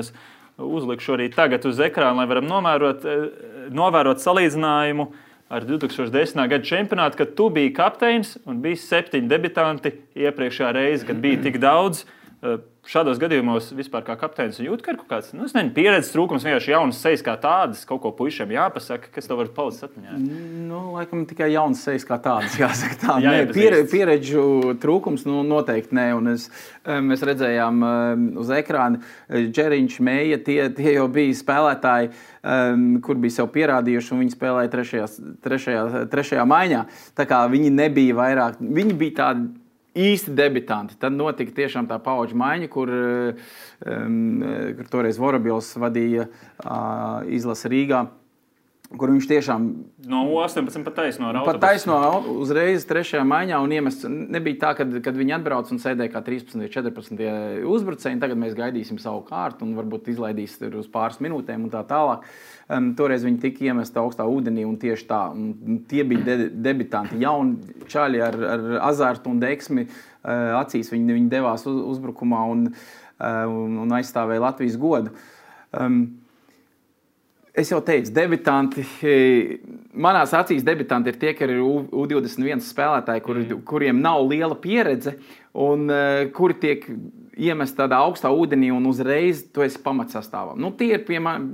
uzlikšu 0.58 1.16
arī 1.18 1.30
tagad 1.34 1.66
uz 1.70 1.80
ekrāna, 1.84 2.22
lai 2.22 2.28
varam 2.30 2.48
novērot, 2.50 3.06
eh, 3.06 3.26
novērot 3.74 4.22
salīdzinājumu 4.24 5.08
ar 5.50 5.66
2010. 5.66 6.48
gada 6.50 6.64
čempionātu, 6.64 7.18
kad 7.18 7.36
tu 7.36 7.50
biji 7.50 7.74
kapteinis 7.74 8.38
un 8.46 8.62
bija 8.62 8.76
septiņi 8.76 9.30
debitanti 9.30 9.94
iepriekšējā 10.16 10.74
reize, 10.74 11.06
kad 11.08 11.22
bija 11.22 11.42
tik 11.44 11.60
daudz. 11.64 12.06
Eh, 12.88 12.92
šādos 12.92 13.20
gadījumos 13.20 13.72
vispār 13.76 14.06
kā 14.08 14.16
kapteinis 14.20 14.60
jūt, 14.64 14.82
ka 14.82 14.94
ir 14.94 15.00
kaut 15.02 15.10
kāds 15.12 15.34
nu, 15.36 15.44
nezinu, 15.44 15.74
pieredzes 15.76 16.14
trūkums, 16.14 16.46
vienkārši 16.48 16.72
jaunas 16.72 17.02
sejas 17.04 17.24
kā 17.26 17.36
tādas, 17.40 17.84
kaut 17.88 18.02
ko 18.04 18.12
puišiem 18.16 18.54
jāpasaka, 18.56 19.12
kas 19.14 19.28
tev 19.28 19.42
var 19.42 19.50
palikt 19.56 19.84
atmiņā. 19.84 20.16
Nu, 20.68 20.94
laikam 20.96 21.26
tikai 21.28 21.52
jaunas 21.52 21.84
sejas 21.84 22.08
kā 22.08 22.20
tādas, 22.24 22.56
jāsaka 22.64 23.00
tā. 23.02 23.18
Jā, 23.24 23.34
nē, 23.36 23.52
piere, 23.52 23.84
pieredžu 23.92 24.78
trūkums 24.82 25.28
nu, 25.28 25.44
noteikti 25.48 25.98
nē, 25.98 26.08
un 26.18 26.34
es, 26.36 26.48
mēs 26.86 27.26
redzējām 27.28 27.84
uz 28.40 28.56
ekrāna 28.56 29.04
Džeriņš, 29.28 30.00
Mēja, 30.08 30.40
tie, 30.48 30.60
tie 30.78 30.96
jau 30.96 31.08
bija 31.12 31.36
spēlētāji, 31.36 32.12
kur 33.04 33.20
bija 33.20 33.40
sev 33.42 33.52
pierādījuši, 33.52 34.14
un 34.16 34.24
viņi 34.24 34.36
spēlēja 34.38 34.72
trešajā, 34.72 35.08
trešajā, 35.44 35.86
trešajā 36.14 36.48
maiņā. 36.48 36.84
Tā 37.18 37.28
kā 37.28 37.44
viņi 37.52 37.74
nebija 37.74 38.16
vairāk, 38.16 38.62
viņi 38.62 39.00
bija 39.02 39.18
tādi 39.24 39.67
īsti 39.98 40.36
debitanti. 40.38 40.98
Tad 41.02 41.16
notika 41.16 41.56
tiešām 41.58 41.90
tā 41.90 41.98
paudžu 42.04 42.38
maiņa, 42.40 42.70
kur, 42.74 42.92
um, 42.94 44.22
kur 44.78 44.94
toreiz 44.94 45.20
Vorabils 45.22 45.74
vadīja 45.82 46.28
uh, 46.30 47.26
izlasi 47.34 47.74
Rīgā. 47.74 48.06
Kur 48.88 49.12
viņš 49.12 49.26
tiešām 49.28 49.64
no 50.08 50.20
18 50.40 50.86
pat 50.86 50.94
taisno 50.96 51.28
ar 51.28 51.42
pat 51.44 51.58
taisno 51.60 51.98
uzreiz 52.40 52.86
trešajā 52.88 53.26
maiņā 53.28 53.58
un 53.60 53.74
iemests. 53.76 54.06
Nebija 54.08 54.62
tā, 54.62 54.70
kad, 54.78 54.94
kad 55.04 55.18
viņi 55.18 55.34
atbrauc 55.36 55.74
un 55.76 55.82
sēdēja 55.84 56.14
kā 56.14 56.22
13 56.24 56.62
vai 56.62 56.70
14 56.72 57.66
uzbrucēji. 57.68 58.20
Tagad 58.22 58.40
mēs 58.40 58.56
gaidīsim 58.56 59.00
savu 59.04 59.26
kārtu 59.28 59.68
un 59.68 59.74
varbūt 59.76 60.08
izlaidīs 60.14 60.56
uz 60.70 60.88
pāris 60.94 61.20
minūtēm 61.26 61.66
un 61.68 61.74
tā 61.74 61.82
tālāk. 61.90 62.24
Um, 62.72 62.94
toreiz 63.00 63.26
viņi 63.28 63.42
tika 63.44 63.66
iemesti 63.68 64.00
augstā 64.00 64.24
ūdenī 64.28 64.64
un 64.68 64.78
tieši 64.80 65.08
tā. 65.10 65.20
Un 65.36 65.82
tie 65.92 66.06
bija 66.08 66.24
de 66.30 66.48
debitanti, 66.70 67.20
jauni 67.24 67.84
čaļi 67.92 68.24
ar, 68.24 68.38
ar 68.54 68.66
azartu 68.88 69.34
un 69.34 69.42
deksmi 69.44 69.84
uh, 69.90 70.62
acīs. 70.62 70.94
Viņi, 70.96 71.18
viņi 71.18 71.34
devās 71.34 71.68
uz, 71.68 71.84
uzbrukumā 71.96 72.46
un, 72.54 72.64
uh, 72.72 73.44
un, 73.52 73.82
un 73.84 73.98
aizstāvēja 74.00 74.46
Latvijas 74.48 74.80
godu. 74.80 75.12
Um, 75.76 76.00
Es 77.58 77.72
jau 77.72 77.80
teicu, 77.82 78.12
debitanti. 78.14 78.84
Manā 79.98 80.20
acīs 80.30 80.62
debitanti 80.66 81.10
ir 81.10 81.16
tie, 81.18 81.32
kas 81.34 81.50
ir 81.50 81.64
U21 81.66 82.62
spēlētāji, 82.62 83.24
kuri, 83.26 83.46
mm. 83.48 83.64
kuriem 83.66 83.98
nav 84.04 84.22
liela 84.30 84.54
pieredze 84.62 85.16
un 85.58 85.88
uh, 85.90 86.28
kuri 86.38 86.60
tiek 86.62 86.86
iemesti 87.34 87.80
tādā 87.80 87.98
augstā 88.06 88.30
ūdenī 88.30 88.70
un 88.76 88.86
uzreiz 88.86 89.42
tu 89.54 89.66
esi 89.66 89.82
pamatsastāvā. 89.82 90.54
Nu, 90.54 90.70
tie 90.78 90.92
ir 91.00 91.04
pie 91.10 91.18
man, 91.18 91.50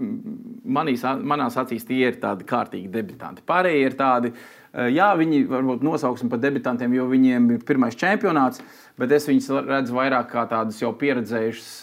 manīs, 0.67 1.07
manās 1.23 1.55
acīs, 1.63 1.87
tie 1.87 2.01
ir 2.09 2.19
tādi 2.19 2.49
kārtīgi 2.51 2.91
debitanti. 2.91 3.47
Pārējie 3.47 3.87
ir 3.87 3.97
tādi. 4.03 4.35
Uh, 4.35 4.91
jā, 4.91 5.07
viņi 5.23 5.45
varbūt 5.55 5.87
nosauksim 5.87 6.27
par 6.27 6.43
debitantiem, 6.43 6.99
jo 6.99 7.07
viņiem 7.15 7.47
ir 7.55 7.63
pirmais 7.63 7.95
čempionāts, 7.95 8.59
bet 8.99 9.15
es 9.15 9.31
viņus 9.31 9.53
redzu 9.71 9.95
vairāk 9.95 10.33
kā 10.35 10.49
tādus 10.51 10.83
jau 10.83 10.91
pieredzējušus 10.99 11.75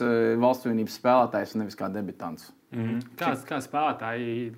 valsts 0.45 0.69
vienības 0.69 1.01
spēlētājus, 1.01 1.57
nevis 1.57 1.81
kā 1.81 1.89
debitantus. 1.89 2.53
Mm 2.71 2.87
-hmm. 2.87 3.01
kā, 3.19 3.35
kā 3.49 3.61
spēlētāji, 3.61 4.53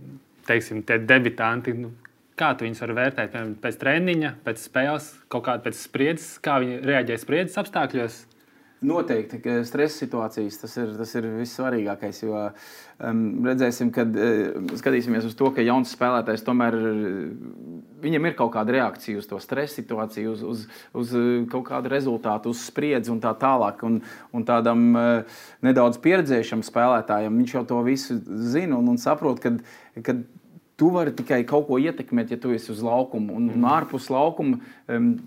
teiksim, 0.47 0.83
tie 0.83 0.99
debitanti, 0.99 1.73
nu, 1.73 1.93
kā 2.37 2.53
tu 2.57 2.65
viņus 2.65 2.81
vari 2.81 2.97
vērtēt? 2.99 3.33
Piemēram, 3.33 3.55
pēc 3.63 3.79
treniņa, 3.81 4.35
pēc 4.45 4.59
spēles, 4.69 5.09
kaut 5.29 5.47
kāda 5.47 5.63
pēc 5.63 5.81
spriedzes, 5.81 6.39
kā 6.39 6.59
viņi 6.61 6.81
reaģē 6.85 7.19
spriedzes 7.19 7.59
apstākļos? 7.63 8.27
Noteikti, 8.83 9.39
stresa 9.69 10.01
situācijas 10.03 10.57
tas 10.59 10.73
ir, 10.81 10.95
tas 10.99 11.13
ir 11.19 11.29
vissvarīgākais. 11.39 12.23
Jo 12.25 12.41
um, 12.49 13.21
redzēsim, 13.47 13.93
kad 13.95 14.17
uh, 14.19 14.73
skatīsimies 14.81 15.29
uz 15.29 15.37
to, 15.39 15.53
ka 15.55 15.63
jauns 15.63 15.93
spēlētājs 15.95 16.43
tomēr 16.47 16.77
viņam 18.03 18.27
ir 18.27 18.37
kaut 18.39 18.53
kāda 18.57 18.75
reakcija 18.75 19.21
uz 19.21 19.29
to 19.31 19.39
stresa 19.43 19.79
situāciju, 19.79 20.35
uz, 20.35 20.43
uz, 20.43 20.67
uz 20.99 21.15
kaut 21.53 21.69
kādu 21.71 21.93
rezultātu, 21.93 22.51
uz 22.51 22.65
spriedzi 22.67 23.13
un 23.15 23.23
tā 23.23 23.33
tālāk. 23.39 23.85
Un, 23.87 24.01
un 24.35 24.47
tādam 24.49 24.85
uh, 24.99 25.41
nedaudz 25.63 26.03
pieredzējušam 26.03 26.67
spēlētājam 26.67 27.39
viņš 27.39 27.57
jau 27.59 27.67
to 27.71 27.83
visu 27.87 28.19
zina 28.51 28.81
un, 28.81 28.91
un 28.95 29.01
saprot, 29.01 29.43
ka 29.43 30.17
Tu 30.83 30.89
vari 30.91 31.13
tikai 31.15 31.45
kaut 31.47 31.69
ko 31.69 31.77
ietekmēt, 31.79 32.33
ja 32.35 32.37
tu 32.43 32.51
esi 32.51 32.73
uz 32.73 32.81
laukuma. 32.83 33.37
Un, 33.37 33.45
un 33.53 33.61
mhm. 33.61 33.67
ārpus 33.71 34.09
laukuma 34.11 34.59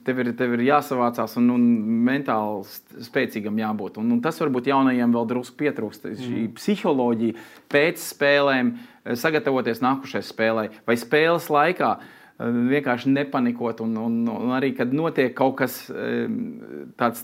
tev 0.04 0.20
ir, 0.20 0.32
tev 0.36 0.58
ir 0.58 0.66
jāsavācās 0.68 1.38
un, 1.40 1.48
un 1.54 1.64
mentāli 2.04 3.06
spēcīgam 3.06 3.62
jābūt. 3.62 4.02
Un, 4.02 4.10
un 4.18 4.20
tas 4.26 4.36
varbūt 4.42 4.68
jaunajiem 4.74 5.16
vēl 5.16 5.30
drusku 5.30 5.56
pietrūkst. 5.64 6.10
Šī 6.20 6.34
mm. 6.42 6.52
psiholoģija 6.58 7.46
pēc 7.72 8.04
spēlēm, 8.04 8.74
eh, 8.76 9.16
sagatavoties 9.22 9.80
nākamajai 9.86 10.26
spēlei 10.28 10.68
vai 10.84 11.00
spēles 11.00 11.48
laikā 11.56 11.94
eh, 12.02 12.12
vienkārši 12.40 13.14
nepanikot. 13.14 13.84
Un, 13.86 13.96
un, 14.02 14.18
un 14.32 14.56
arī, 14.58 14.74
kad 14.78 14.94
notiek 14.96 15.34
kaut 15.38 15.58
kas 15.62 15.86
tāds 17.00 17.24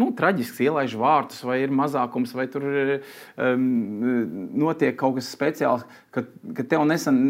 nu, 0.00 0.10
traģisks, 0.16 0.62
ielaiž 0.64 0.96
vārtus, 1.00 1.44
vai 1.44 1.60
ir 1.64 1.74
mazākums, 1.76 2.32
vai 2.36 2.46
tur 2.52 2.64
um, 2.64 3.68
notiek 4.62 4.96
kaut 4.98 5.18
kas 5.18 5.28
speciāls, 5.34 5.84
ka, 6.14 6.24
ka 6.56 6.64
tev 6.64 6.86
nesen 6.88 7.20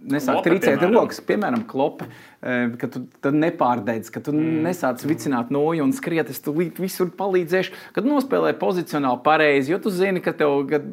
nesāk 0.00 0.38
Klope, 0.38 0.48
trīcēt 0.48 0.78
piemēram. 0.78 0.94
rokas, 0.96 1.20
piemēram, 1.28 1.64
klope, 1.68 2.06
eh, 2.40 2.70
ka 2.80 2.88
tu 2.88 3.32
nepārdeidz, 3.34 4.10
ka 4.12 4.22
tu 4.24 4.32
mm. 4.32 4.60
nesāc 4.64 5.04
vicināt 5.08 5.50
noju 5.52 5.84
un 5.84 5.92
skriet, 5.96 6.30
es 6.32 6.40
tulīt 6.44 6.80
visur 6.80 7.10
palīdzēšu, 7.16 7.74
kad 7.96 8.08
nospēlē 8.08 8.54
pozicionāli 8.60 9.20
pareizi, 9.26 9.74
jo 9.74 9.80
tu 9.82 9.92
zini, 9.94 10.22
ka 10.24 10.32
tev, 10.36 10.62
kad, 10.70 10.88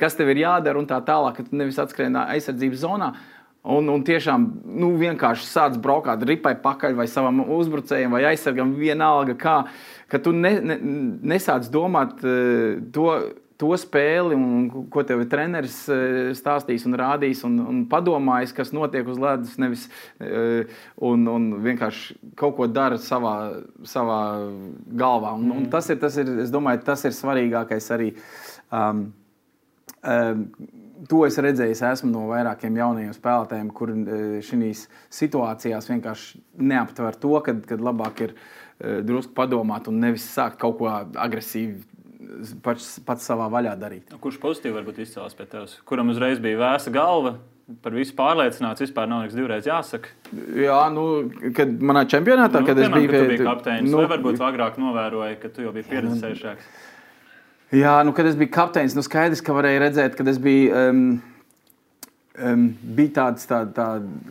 kas 0.00 0.18
tev 0.18 0.34
ir 0.34 0.42
jādara 0.44 0.80
un 0.80 0.90
tā 0.90 0.98
tālāk, 1.06 1.38
ka 1.38 1.46
tu 1.46 1.60
nevis 1.60 1.78
atskrien 1.82 2.18
aizsardzības 2.24 2.82
zonā. 2.82 3.14
Un, 3.64 3.86
un 3.88 4.02
tiešām 4.04 4.42
nu, 4.76 4.90
vienkārši 5.00 5.46
sāc 5.48 5.78
braukāt 5.80 6.20
ripai 6.28 6.52
pakaļ 6.60 6.98
vai 6.98 7.06
savam 7.08 7.40
uzbrucējam 7.56 8.12
vai 8.12 8.26
aizsargam, 8.28 8.74
vienalga 8.76 9.36
kā, 9.40 9.54
ka 10.12 10.20
tu 10.20 10.34
ne, 10.36 10.58
ne, 10.60 10.76
nesāc 11.32 11.70
domāt 11.72 12.20
eh, 12.20 12.82
to 12.92 13.08
to 13.60 13.70
spēli, 13.78 14.34
un, 14.34 14.66
ko 14.90 15.04
tev 15.06 15.22
ir 15.22 15.28
treneris 15.30 15.76
eh, 15.92 16.32
stāstījis 16.36 16.86
un 16.88 16.98
rādījis, 16.98 17.44
un, 17.46 17.58
un 17.62 17.82
padomājis, 17.90 18.54
kas 18.56 18.72
notiek 18.74 19.06
uz 19.08 19.20
ledus, 19.22 19.54
nevis 19.62 19.86
eh, 20.18 20.70
un, 21.06 21.26
un 21.30 21.46
vienkārši 21.64 22.18
kaut 22.40 22.56
ko 22.58 22.68
dara 22.70 22.98
savā, 23.00 23.34
savā 23.88 24.20
galvā. 24.90 25.36
Un, 25.38 25.52
un 25.54 25.68
tas, 25.72 25.88
ir, 25.94 26.00
tas 26.02 26.18
ir, 26.20 26.32
es 26.44 26.52
domāju, 26.54 26.82
tas 26.88 27.06
ir 27.06 27.14
svarīgākais 27.14 27.90
arī. 27.94 28.10
Um, 28.74 29.06
um, 30.02 30.48
To 31.10 31.24
es 31.26 31.36
redzēju, 31.42 31.74
esmu 31.88 32.10
no 32.12 32.26
vairākiem 32.28 32.76
jauniem 32.78 33.14
spēlētājiem, 33.16 33.70
kuriem 33.74 34.04
šīs 34.46 34.84
situācijās 35.12 35.88
vienkārši 35.90 36.38
neaptver 36.62 37.16
to, 37.18 37.32
ka 37.42 37.78
labāk 37.80 38.22
ir 38.28 38.36
uh, 38.36 38.44
drusku 39.02 39.34
padomāt 39.36 39.88
un 39.90 39.98
nevis 40.02 40.26
sākt 40.34 40.60
kaut 40.62 40.78
ko 40.78 40.90
agresīvi 40.90 41.82
pats, 42.64 42.98
pats 43.06 43.26
savā 43.30 43.48
vaļā 43.52 43.74
darīt. 43.80 44.14
Kurš 44.20 44.38
pozitīvi 44.42 44.76
varbūt 44.78 45.02
izcēlās 45.04 45.36
pie 45.38 45.48
tevis? 45.50 45.76
Kuram 45.88 46.12
uzreiz 46.12 46.40
bija 46.42 46.60
vēsa 46.62 46.92
galva? 46.94 47.36
Par 47.80 47.94
visu 47.96 48.12
pārliecināts, 48.18 48.82
vispār 48.84 49.06
nav 49.08 49.22
nekas 49.22 49.36
divreiz 49.38 49.64
jāsaka. 49.64 50.10
Jā, 50.60 50.82
nu, 50.92 51.04
kad 51.56 51.70
manā 51.80 52.02
čempionātā, 52.12 52.60
nu, 52.60 52.68
kad 52.68 52.76
es 52.76 52.90
piemēram, 52.90 52.98
biju 52.98 53.12
kad 53.12 53.22
tu 53.22 53.30
biji 53.30 53.46
kapteinis, 53.46 53.94
nu, 53.94 54.02
varbūt 54.10 54.42
agrāk 54.44 54.76
novēroji, 54.82 55.38
ka 55.40 55.52
tu 55.54 55.64
jau 55.64 55.72
biji 55.72 55.88
pieredzējušāks. 55.88 56.66
Jā, 57.74 57.94
nu, 58.06 58.12
kad 58.14 58.28
es 58.28 58.36
biju 58.38 58.52
kapteinis, 58.54 58.94
nu 58.94 59.02
skaidrs, 59.02 59.42
ka 59.42 59.54
varēja 59.56 59.80
redzēt, 59.82 60.14
kad 60.18 60.28
es 60.30 60.38
biju, 60.42 60.70
um, 60.78 61.00
um, 62.38 62.68
bija 62.94 63.14
tāds, 63.16 63.48
tā, 63.50 63.64
tā, 63.74 63.88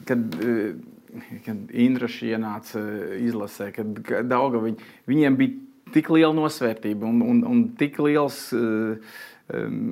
kad, 0.07 0.37
uh, 0.39 1.25
kad 1.43 1.73
Indraši 1.83 2.31
ienāca 2.37 2.79
uh, 2.79 3.17
izlasē, 3.19 3.67
kad 3.75 3.99
Dauga, 4.29 4.61
viņ, 4.63 4.77
viņiem 5.11 5.39
bija 5.41 5.91
tik 5.93 6.07
liela 6.13 6.31
nosvērtība 6.37 7.09
un, 7.09 7.19
un, 7.33 7.41
un 7.49 7.65
tik 7.79 7.99
liels 8.05 8.45
uh, 8.55 9.17
um, 9.51 9.83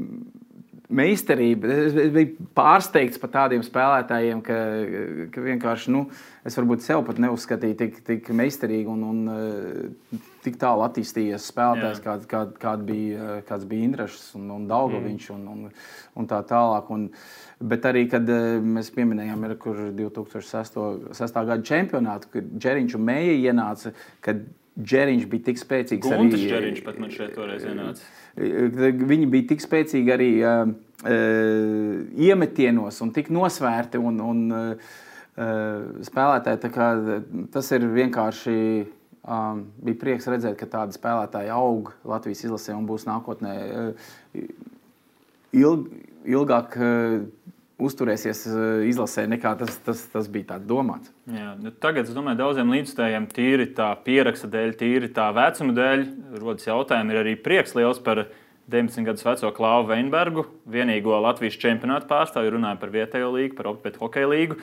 meistarība. 0.95 1.69
Es 1.87 2.11
biju 2.13 2.47
pārsteigts 2.57 3.19
par 3.21 3.31
tādiem 3.33 3.63
spēlētājiem, 3.65 4.41
ka, 4.45 4.57
ka 5.33 5.43
vienkārši 5.45 5.93
nu, 5.95 6.05
es 6.47 6.57
varbūt 6.59 6.85
sev 6.85 7.05
pat 7.07 7.21
neuzskatīju 7.21 7.77
tik, 7.79 8.01
tik 8.07 8.31
meistarīgi 8.35 8.91
un, 8.91 9.03
un 9.07 9.31
uh, 9.31 10.21
tik 10.45 10.59
tālu 10.61 10.85
attīstījies 10.87 11.49
spēlētājs, 11.51 12.01
kāds, 12.03 12.29
kā, 12.29 12.45
kād 12.61 12.85
bija, 12.87 13.41
kāds 13.47 13.67
bija 13.69 13.89
Indrašs 13.89 14.31
un, 14.39 14.49
un 14.57 14.69
Daugoviņš 14.69 15.29
un, 15.35 15.47
un, 15.55 15.67
un 16.17 16.31
tā 16.31 16.43
tālāk. 16.49 16.91
Un, 16.93 17.09
Bet 17.61 17.83
arī, 17.85 18.07
kad 18.09 18.25
uh, 18.25 18.55
mēs 18.57 18.87
pieminējām, 18.95 19.43
ir, 19.45 19.51
kur 19.61 19.77
2006. 19.93 20.79
gada 21.13 21.59
čempionātu, 21.61 22.31
kad 22.33 22.47
Džeriņš 22.57 22.95
un 22.97 23.03
Mēja 23.05 23.35
ienāca, 23.51 23.91
kad 24.25 24.41
Džeriņš 24.79 25.27
bija 25.29 25.45
tik 25.51 25.59
spēcīgs. 25.61 26.07
Guntis 26.07 26.39
arī, 26.39 26.49
Džeriņš 26.49 26.83
pat 26.87 26.99
man 27.01 27.13
šeit 27.13 27.35
toreiz 27.35 27.65
ienāca. 27.67 28.07
Viņi 28.37 29.27
bija 29.31 29.49
tik 29.49 29.63
spēcīgi 29.63 30.13
arī 30.13 30.31
uh, 30.39 30.63
uh, 31.03 31.95
iemetienos 32.15 33.01
un 33.03 33.11
tik 33.15 33.31
nosvērti. 33.33 33.99
Un, 33.99 34.21
un, 34.23 34.43
uh, 34.55 34.99
spēlētāji, 36.05 36.71
kā, 36.73 36.89
tas 37.53 37.71
ir 37.75 37.87
vienkārši. 37.91 38.57
Um, 39.21 39.67
bija 39.85 39.99
prieks 40.01 40.25
redzēt, 40.25 40.55
ka 40.57 40.65
tādi 40.65 40.97
spēlētāji 40.97 41.51
aug 41.53 41.91
Latvijas 42.09 42.39
izlasē 42.41 42.73
un 42.73 42.87
būs 42.89 43.03
nākotnē 43.05 43.51
uh, 43.69 44.15
ilg, 45.53 45.91
ilgāk 46.25 46.77
uh, 46.81 47.19
uzturēsies 47.81 48.43
uh, 48.49 48.59
izlasē 48.87 49.25
nekā 49.31 49.53
tas, 49.59 49.77
tas, 49.85 50.03
tas 50.13 50.29
bija 50.31 50.59
domāts. 50.67 51.11
Jā, 51.29 51.55
nu 51.61 51.73
tagad, 51.83 52.09
es 52.09 52.15
domāju, 52.15 52.39
daudziem 52.43 52.73
līdzstājiem 52.75 53.27
tīri 53.31 53.67
tā 53.77 53.89
pieraksta 54.05 54.49
dēļ, 54.51 54.75
tīri 54.79 55.11
tā 55.15 55.29
vecuma 55.35 55.75
dēļ, 55.77 56.05
rodas 56.41 56.69
jautājumi, 56.69 57.13
ir 57.13 57.21
arī 57.23 57.35
prieks 57.39 57.75
liels 57.77 58.01
par 58.03 58.25
19 58.71 59.07
gadus 59.07 59.25
veco 59.25 59.51
Klāvu 59.55 59.89
Veinbergu, 59.89 60.45
vienīgo 60.71 61.17
Latvijas 61.23 61.59
čempionātu 61.59 62.07
pārstāvju, 62.11 62.55
runājot 62.55 62.81
par 62.81 62.93
vietējo 62.93 63.33
līgu, 63.35 63.57
par 63.57 63.73
Opet 63.73 63.99
hokeja 64.01 64.29
līgu. 64.31 64.59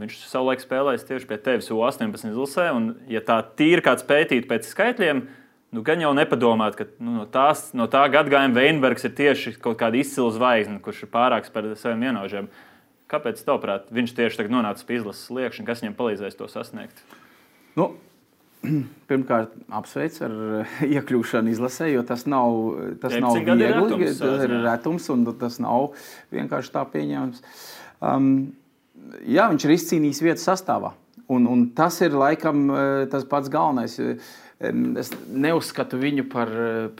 Viņš 0.00 0.20
savulaik 0.30 0.62
spēlējis 0.62 1.06
tieši 1.08 1.28
pie 1.28 1.36
tevis 1.42 1.68
U18 1.74 2.30
izlasē, 2.30 2.70
un, 2.76 2.92
ja 3.10 3.20
tā 3.24 3.40
tīri 3.58 3.84
kāds 3.84 4.06
pētīt 4.06 4.46
pēc 4.48 4.68
skaitļiem, 4.70 5.24
nu, 5.74 5.84
gan 5.86 6.02
jau 6.02 6.10
nepadomāt, 6.16 6.76
ka 6.78 6.88
nu, 6.98 7.20
no, 7.20 7.28
tās, 7.30 7.70
no 7.76 7.86
tā 7.90 8.02
gadagājuma 8.12 8.58
Veinbergs 8.58 9.06
ir 9.06 9.14
tieši 9.18 9.54
kaut 9.62 9.78
kāda 9.80 10.00
izcila 10.00 10.32
zvaigzne, 10.34 10.80
kurš 10.84 11.06
ir 11.06 11.12
pārāks 11.14 11.52
par 11.54 11.68
saviem 11.80 12.08
vienaužiem. 12.08 12.50
Kāpēc, 13.10 13.42
tavuprāt, 13.46 13.88
viņš 13.94 14.14
tieši 14.14 14.38
tagad 14.38 14.54
nonāca 14.54 14.86
pie 14.86 15.00
izlases 15.00 15.26
sliekšņa, 15.26 15.66
kas 15.66 15.82
viņam 15.82 15.98
palīdzēs 15.98 16.38
to 16.38 16.46
sasniegt? 16.50 17.02
Nu, 17.78 17.92
Pirmkārt, 19.08 19.54
apsveic 19.72 20.18
ar 20.26 20.32
iekļūšanu 20.84 21.52
izlasē, 21.54 21.88
jo 21.94 22.04
tas 22.06 22.26
nav, 22.28 22.58
tas 23.00 23.16
nav 23.22 23.38
gadi 23.46 23.64
ir 23.64 23.76
viegli. 23.78 23.88
retums, 23.88 24.18
Tas 24.20 24.44
ir 24.44 24.56
retums, 24.66 25.06
un 25.14 25.24
tas 25.40 25.56
nav 25.64 25.92
vienkārši 26.34 26.74
tā 26.74 26.84
pieņemams. 26.92 27.40
Um, 28.04 28.28
jā, 29.24 29.48
viņš 29.52 29.66
ir 29.66 29.74
izcīnījis 29.78 30.22
vietu 30.26 30.44
sastāvā. 30.44 30.92
Un, 31.30 31.46
un 31.46 31.64
tas 31.78 32.00
ir 32.02 32.16
laikam 32.18 32.68
eh, 32.74 33.08
tas 33.10 33.24
pats 33.28 33.50
galvenais. 33.52 33.96
Es 34.60 35.08
neuzskatu 35.32 35.96
viņu 35.96 36.26
par, 36.28 36.50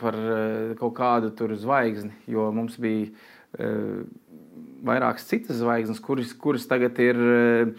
par 0.00 0.16
eh, 0.16 0.70
kaut 0.80 0.94
kādu 0.96 1.28
zvaigzni, 1.60 2.14
jo 2.24 2.46
mums 2.56 2.78
bija 2.80 3.10
eh, 3.60 3.98
vairākas 4.80 5.26
citas 5.28 5.58
zvaigznes, 5.60 6.00
kuras, 6.00 6.32
kuras 6.32 6.64
tagad 6.70 6.96
ir 7.04 7.20
eh, 7.20 7.74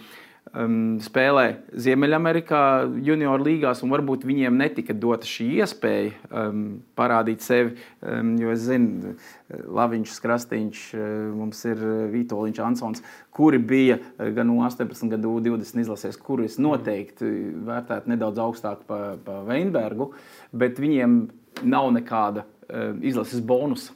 um, 0.57 0.97
spēlē 1.03 1.45
Ziemeļamerikā, 1.73 2.61
junior 3.05 3.43
līgās, 3.43 3.81
un 3.85 3.93
varbūt 3.93 4.25
viņiem 4.27 4.57
netika 4.59 4.95
dota 4.97 5.27
šī 5.27 5.47
iespēja 5.61 6.13
um, 6.29 6.63
parādīt 6.97 7.45
sevi. 7.45 7.75
Um, 8.01 8.33
jo 8.41 8.53
es 8.53 8.63
zinu, 8.67 9.15
Laviņš, 9.49 10.15
Krastīņš, 10.23 10.85
uh, 10.95 11.05
mums 11.35 11.61
ir 11.69 11.83
Vitoļņš, 12.13 12.63
Ansons, 12.65 13.05
kuri 13.35 13.59
bija 13.59 13.99
uh, 13.99 14.31
gan 14.35 14.51
no 14.51 14.61
18, 14.67 15.07
gan 15.11 15.23
20 15.27 15.83
izlasēs, 15.85 16.19
kurus 16.21 16.59
noteikti 16.61 17.29
vērtētu 17.67 18.11
nedaudz 18.11 18.43
augstāk 18.47 18.83
par 18.89 19.15
pa 19.25 19.41
Veinbergu, 19.47 20.11
bet 20.51 20.81
viņiem 20.81 21.23
nav 21.63 21.93
nekāda 21.95 22.45
uh, 22.45 22.91
izlases 23.05 23.43
bonusa. 23.43 23.95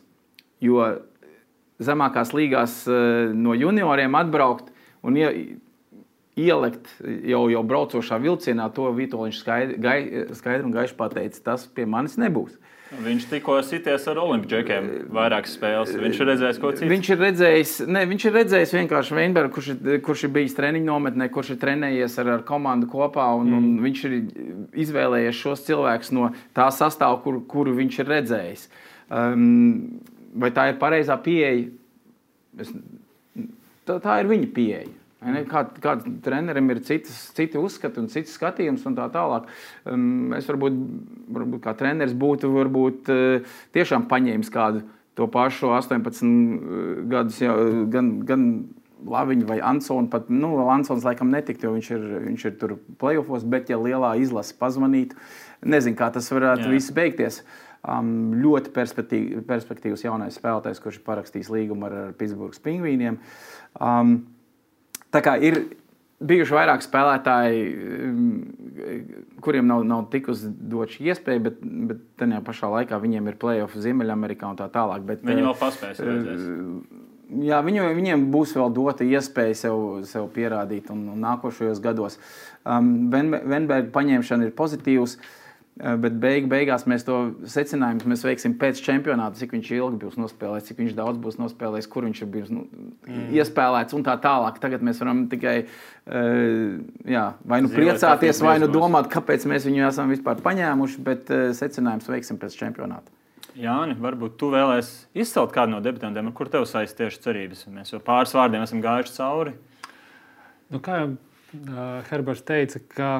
Jo 0.63 0.85
zemākās 1.81 2.31
līgās 2.35 2.83
eh, 2.87 3.31
no 3.35 3.55
junioriem 3.57 4.15
atbraukt 4.15 4.71
un 5.05 5.19
ie, 5.19 5.29
ielikt 6.35 6.91
jau, 7.03 7.45
jau 7.51 7.63
braucošā 7.63 8.19
vilcienā, 8.21 8.67
to 8.75 8.89
Vitoļņš 8.95 9.41
skaidri, 9.41 9.81
gai, 9.81 9.99
skaidri 10.35 10.67
un 10.67 10.75
gaiši 10.75 10.97
pateica, 10.99 11.43
tas 11.51 11.67
pie 11.67 11.87
manis 11.89 12.19
nebūs. 12.21 12.57
Viņš 12.95 13.23
tikko 13.27 13.55
sities 13.65 14.03
ar 14.07 14.19
olimpiķiem 14.21 14.89
vairākas 15.13 15.55
spēles. 15.57 15.93
Viņš 15.99 16.19
ir 16.21 16.29
redzējis 16.29 16.59
ko 16.61 16.71
citu. 16.75 16.89
Viņš 16.91 17.07
ir 17.11 17.21
redzējis, 17.23 17.71
ne, 17.89 18.03
viņš 18.11 18.25
ir 18.29 18.35
redzējis 18.37 18.73
vienkārši 18.77 19.15
Veinbergu, 19.17 19.53
kurš, 19.55 19.69
ir- 19.73 20.01
kurš 20.05 20.25
ir 20.27 20.31
bijis 20.35 20.55
treniņu 20.55 20.85
nometnē, 20.85 21.27
kurš 21.33 21.55
ir 21.55 21.59
trenējies 21.63 22.17
ar, 22.21 22.29
ar 22.37 22.43
komandu 22.47 22.87
kopā. 22.91 23.25
Un, 23.39 23.49
mm. 23.49 23.57
un 23.57 23.79
viņš 23.83 24.03
ir 24.05 24.17
izvēlējies 24.85 25.39
šos 25.41 25.65
cilvēkus 25.65 26.13
no 26.15 26.29
tā 26.55 26.69
sastāvā, 26.71 27.17
kur, 27.25 27.41
kuru 27.49 27.73
viņš 27.79 27.99
ir 28.03 28.11
redzējis. 28.13 28.67
Um, 29.09 30.03
vai 30.37 30.53
tā 30.53 30.69
ir 30.69 30.77
pareizā 30.79 31.17
pieeja? 31.25 31.65
Es, 32.61 32.69
tā, 33.89 33.97
tā 33.97 34.21
ir 34.21 34.29
viņa 34.29 34.51
pieeja. 34.55 34.93
Ne? 35.25 35.43
Kā, 35.49 35.65
kāds 35.81 36.07
trenerim 36.25 36.69
ir 36.73 36.81
citas, 36.85 37.17
citi 37.37 37.59
uzskati 37.61 38.01
un 38.01 38.09
cits 38.13 38.35
skatījums, 38.37 38.85
un 38.89 38.97
tā 38.97 39.07
tālāk. 39.13 39.49
Um, 39.89 40.33
es 40.37 40.47
varbūt, 40.49 40.79
varbūt 41.39 41.63
kā 41.65 41.75
treneris 41.79 42.15
būtu 42.17 42.51
varbūt, 42.53 43.11
uh, 43.13 43.57
tiešām 43.75 44.09
paņēmis 44.11 44.53
kādu 44.53 44.85
to 45.15 45.27
pašu 45.31 45.71
18 45.71 47.07
gadus, 47.11 47.39
jau, 47.39 47.55
gan, 47.91 48.17
gan 48.27 48.49
Laviņu 49.05 49.45
vai 49.47 49.59
Ansonu. 49.63 50.09
Pat, 50.11 50.29
nu, 50.33 50.55
Ansons 50.71 51.05
laikam 51.05 51.29
netiktu, 51.33 51.67
jo 51.67 51.75
viņš 51.75 51.91
ir, 51.95 52.05
viņš 52.25 52.45
ir 52.49 52.57
tur 52.61 52.75
playoffs, 53.01 53.45
bet 53.47 53.69
ja 53.69 53.77
lielā 53.79 54.15
izlase 54.21 54.55
pazvanītu, 54.59 55.17
nezinu, 55.65 55.97
kā 55.99 56.09
tas 56.13 56.31
varētu 56.33 56.67
Jā. 56.67 56.73
viss 56.73 56.95
beigties. 56.95 57.41
Um, 57.85 58.33
ļoti 58.41 58.71
perspektīv, 58.73 59.43
perspektīvs 59.45 60.07
jaunais 60.07 60.39
spēlētājs, 60.39 60.81
kurš 60.81 60.97
ir 60.97 61.05
parakstījis 61.05 61.51
līgumu 61.53 61.85
ar, 61.85 61.97
ar 62.07 62.15
Pitsburgas 62.17 62.63
pingvīniem. 62.65 63.19
Um, 63.77 64.15
tā 65.15 65.21
kā 65.25 65.35
ir, 65.41 65.61
bijuši 66.25 66.55
vairāk 66.55 66.83
spēlētāji, 66.85 67.63
mm, 68.09 69.23
kuriem 69.43 69.67
nav, 69.69 69.85
nav 69.87 70.05
tikusi 70.13 70.51
dots 70.51 70.99
iespēja, 70.99 71.43
bet, 71.47 71.63
bet 71.89 72.03
tajā 72.19 72.41
pašā 72.45 72.71
laikā 72.71 72.99
viņiem 73.01 73.31
ir 73.31 73.39
playoff 73.41 73.79
Ziemeļamerikā 73.79 74.51
un 74.51 74.59
tā 74.59 74.69
tālāk. 74.73 75.05
Bet, 75.07 75.25
Viņi 75.25 75.47
vēl 75.47 75.57
paspēs. 75.59 76.03
Jā, 77.41 77.57
viņu, 77.65 77.87
viņiem 77.97 78.27
būs 78.29 78.53
vēl 78.53 78.69
dota 78.75 79.05
iespēja 79.07 79.55
sev, 79.65 79.79
sev 80.05 80.27
pierādīt 80.35 80.91
un, 80.93 81.07
un 81.15 81.23
nākošajos 81.25 81.81
gados. 81.81 82.19
Um, 82.61 83.09
Venberga 83.09 83.89
paņemšana 83.95 84.45
ir 84.45 84.53
pozitīvs. 84.57 85.17
Uh, 85.17 85.23
Eh, 85.25 85.44
bet 85.75 86.13
beig, 86.23 86.45
beigās 86.47 86.85
mēs 86.87 87.03
to 87.03 87.17
secinājumu 87.51 88.07
mēs 88.07 88.21
veiksim 88.23 88.53
pēc 88.59 88.79
čempionāta, 88.83 89.35
cik 89.41 89.57
viņš 89.57 89.71
ilgi 89.75 89.99
būs 90.05 90.15
nospēlējis, 90.21 90.69
cik 90.69 90.79
viņš 90.79 90.93
daudz 90.95 91.19
būs 91.19 91.35
nospēlējis, 91.41 91.89
kur 91.91 92.07
viņš 92.07 92.21
ir 92.23 92.29
bijis 92.31 92.53
nu, 92.55 92.63
mm. 93.03 93.25
iespēlēts 93.35 93.97
un 93.97 94.05
tā 94.07 94.15
tālāk. 94.23 94.61
Tagad 94.63 94.85
mēs 94.87 95.03
varam 95.03 95.25
tikai 95.31 95.57
uh, 95.65 96.79
jā, 97.11 97.25
vai 97.43 97.59
nu 97.65 97.73
priecāties, 97.73 98.39
vai 98.45 98.55
nu 98.63 98.71
domāt, 98.71 99.11
kāpēc 99.11 99.43
mēs 99.51 99.67
viņu 99.67 99.83
esam 99.89 100.15
vispār 100.15 100.39
paņēmuši, 100.47 101.03
bet 101.03 101.35
uh, 101.35 101.45
secinājumus 101.59 102.09
veiksim 102.13 102.39
pēc 102.39 102.55
čempionāta. 102.63 103.11
Jāni, 103.59 103.99
varbūt 103.99 104.39
tu 104.39 104.49
vēlēsies 104.51 105.05
izcelt 105.15 105.53
kādu 105.55 105.75
no 105.75 105.83
debitantiem, 105.83 106.27
ar 106.27 106.35
kur 106.35 106.49
tev 106.51 106.65
saistīts 106.67 106.97
tieši 106.99 107.23
cerības. 107.23 107.67
Mēs 107.71 107.91
jau 107.91 108.01
pāris 108.03 108.35
vārdiem 108.35 108.63
esam 108.63 108.81
gājuši 108.83 109.15
cauri. 109.15 109.55
Nu, 110.71 110.79
kā 110.83 111.03
jau 111.03 111.07
uh, 111.13 112.03
Herberts 112.09 112.43
teica, 112.47 112.81
ka 112.95 113.11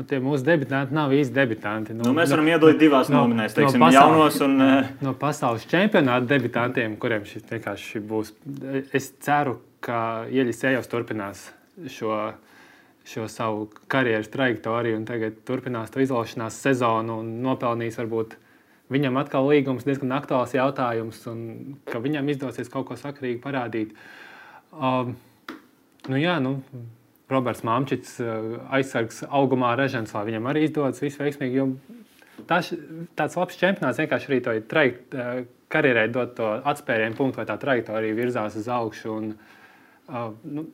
nu, 0.00 0.06
tie 0.08 0.20
mūsu 0.24 0.46
debitanti 0.46 0.96
nav 0.96 1.12
īsti 1.12 1.36
debitanti. 1.36 1.94
Nu, 1.96 2.06
nu, 2.08 2.14
mēs 2.16 2.32
varam 2.32 2.46
no, 2.48 2.54
iedalīt 2.54 2.78
divās 2.80 3.10
no, 3.12 3.24
nominēs, 3.24 3.54
teiksim, 3.56 3.82
no 3.82 3.88
pasaules, 3.90 3.98
jaunos 4.00 4.38
un. 4.46 4.54
Eh, 4.64 4.92
no 5.04 5.14
pasaules 5.20 5.66
čempionāta 5.68 6.28
debitantiem, 6.30 6.96
kuriem 7.00 7.26
šis 7.28 7.44
vienkārši 7.50 8.02
būs. 8.08 8.32
Es 8.96 9.10
ceru, 9.20 9.58
ka 9.84 10.00
Ieļis 10.32 10.64
Ejovs 10.72 10.90
turpinās 10.90 11.42
šo, 11.92 12.16
šo 13.08 13.26
savu 13.32 13.66
karjeras 13.92 14.30
trajektoriju 14.32 15.00
un 15.00 15.08
tagad 15.08 15.42
turpinās 15.48 15.92
to 15.92 16.02
izlaušanās 16.04 16.60
sezonu 16.64 17.20
un 17.20 17.34
nopelnīs 17.44 18.00
varbūt. 18.00 18.38
Viņam 18.90 19.20
atkal 19.20 19.46
līgums 19.46 19.84
diezgan 19.86 20.16
aktuāls 20.16 20.56
jautājums, 20.56 21.20
un 21.30 21.76
ka 21.86 22.00
viņam 22.02 22.32
izdosies 22.32 22.72
kaut 22.72 22.88
ko 22.88 22.96
sakrīgi 22.98 23.38
parādīt. 23.42 23.92
Um, 24.74 25.12
nu 26.10 26.18
jā, 26.18 26.40
nu, 26.42 26.56
Roberts 27.30 27.62
Māmčits, 27.66 28.18
eh, 28.20 28.58
aizsargs 28.78 29.22
augumā 29.28 29.76
režens, 29.78 30.14
lai 30.14 30.26
viņam 30.28 30.50
arī 30.50 30.66
izdodas 30.66 31.02
viss 31.02 31.20
veiksmīgi. 31.20 31.66
Tas, 32.48 32.72
tāds 33.16 33.36
labs 33.36 33.58
čempionāts 33.60 34.00
vienkārši 34.00 34.30
arī 34.30 34.38
to 34.44 34.54
trajekt, 34.70 35.14
eh, 35.14 35.44
karjerai 35.70 36.08
dod 36.12 36.34
to 36.36 36.48
atspērienu 36.66 37.16
punktu, 37.16 37.36
vai 37.36 37.46
tā 37.46 37.58
trajektorija 37.60 38.16
virzās 38.16 38.56
uz 38.56 38.66
augšu. 38.66 39.16
Un, 39.16 39.34
uh, 40.08 40.32
nu, 40.44 40.66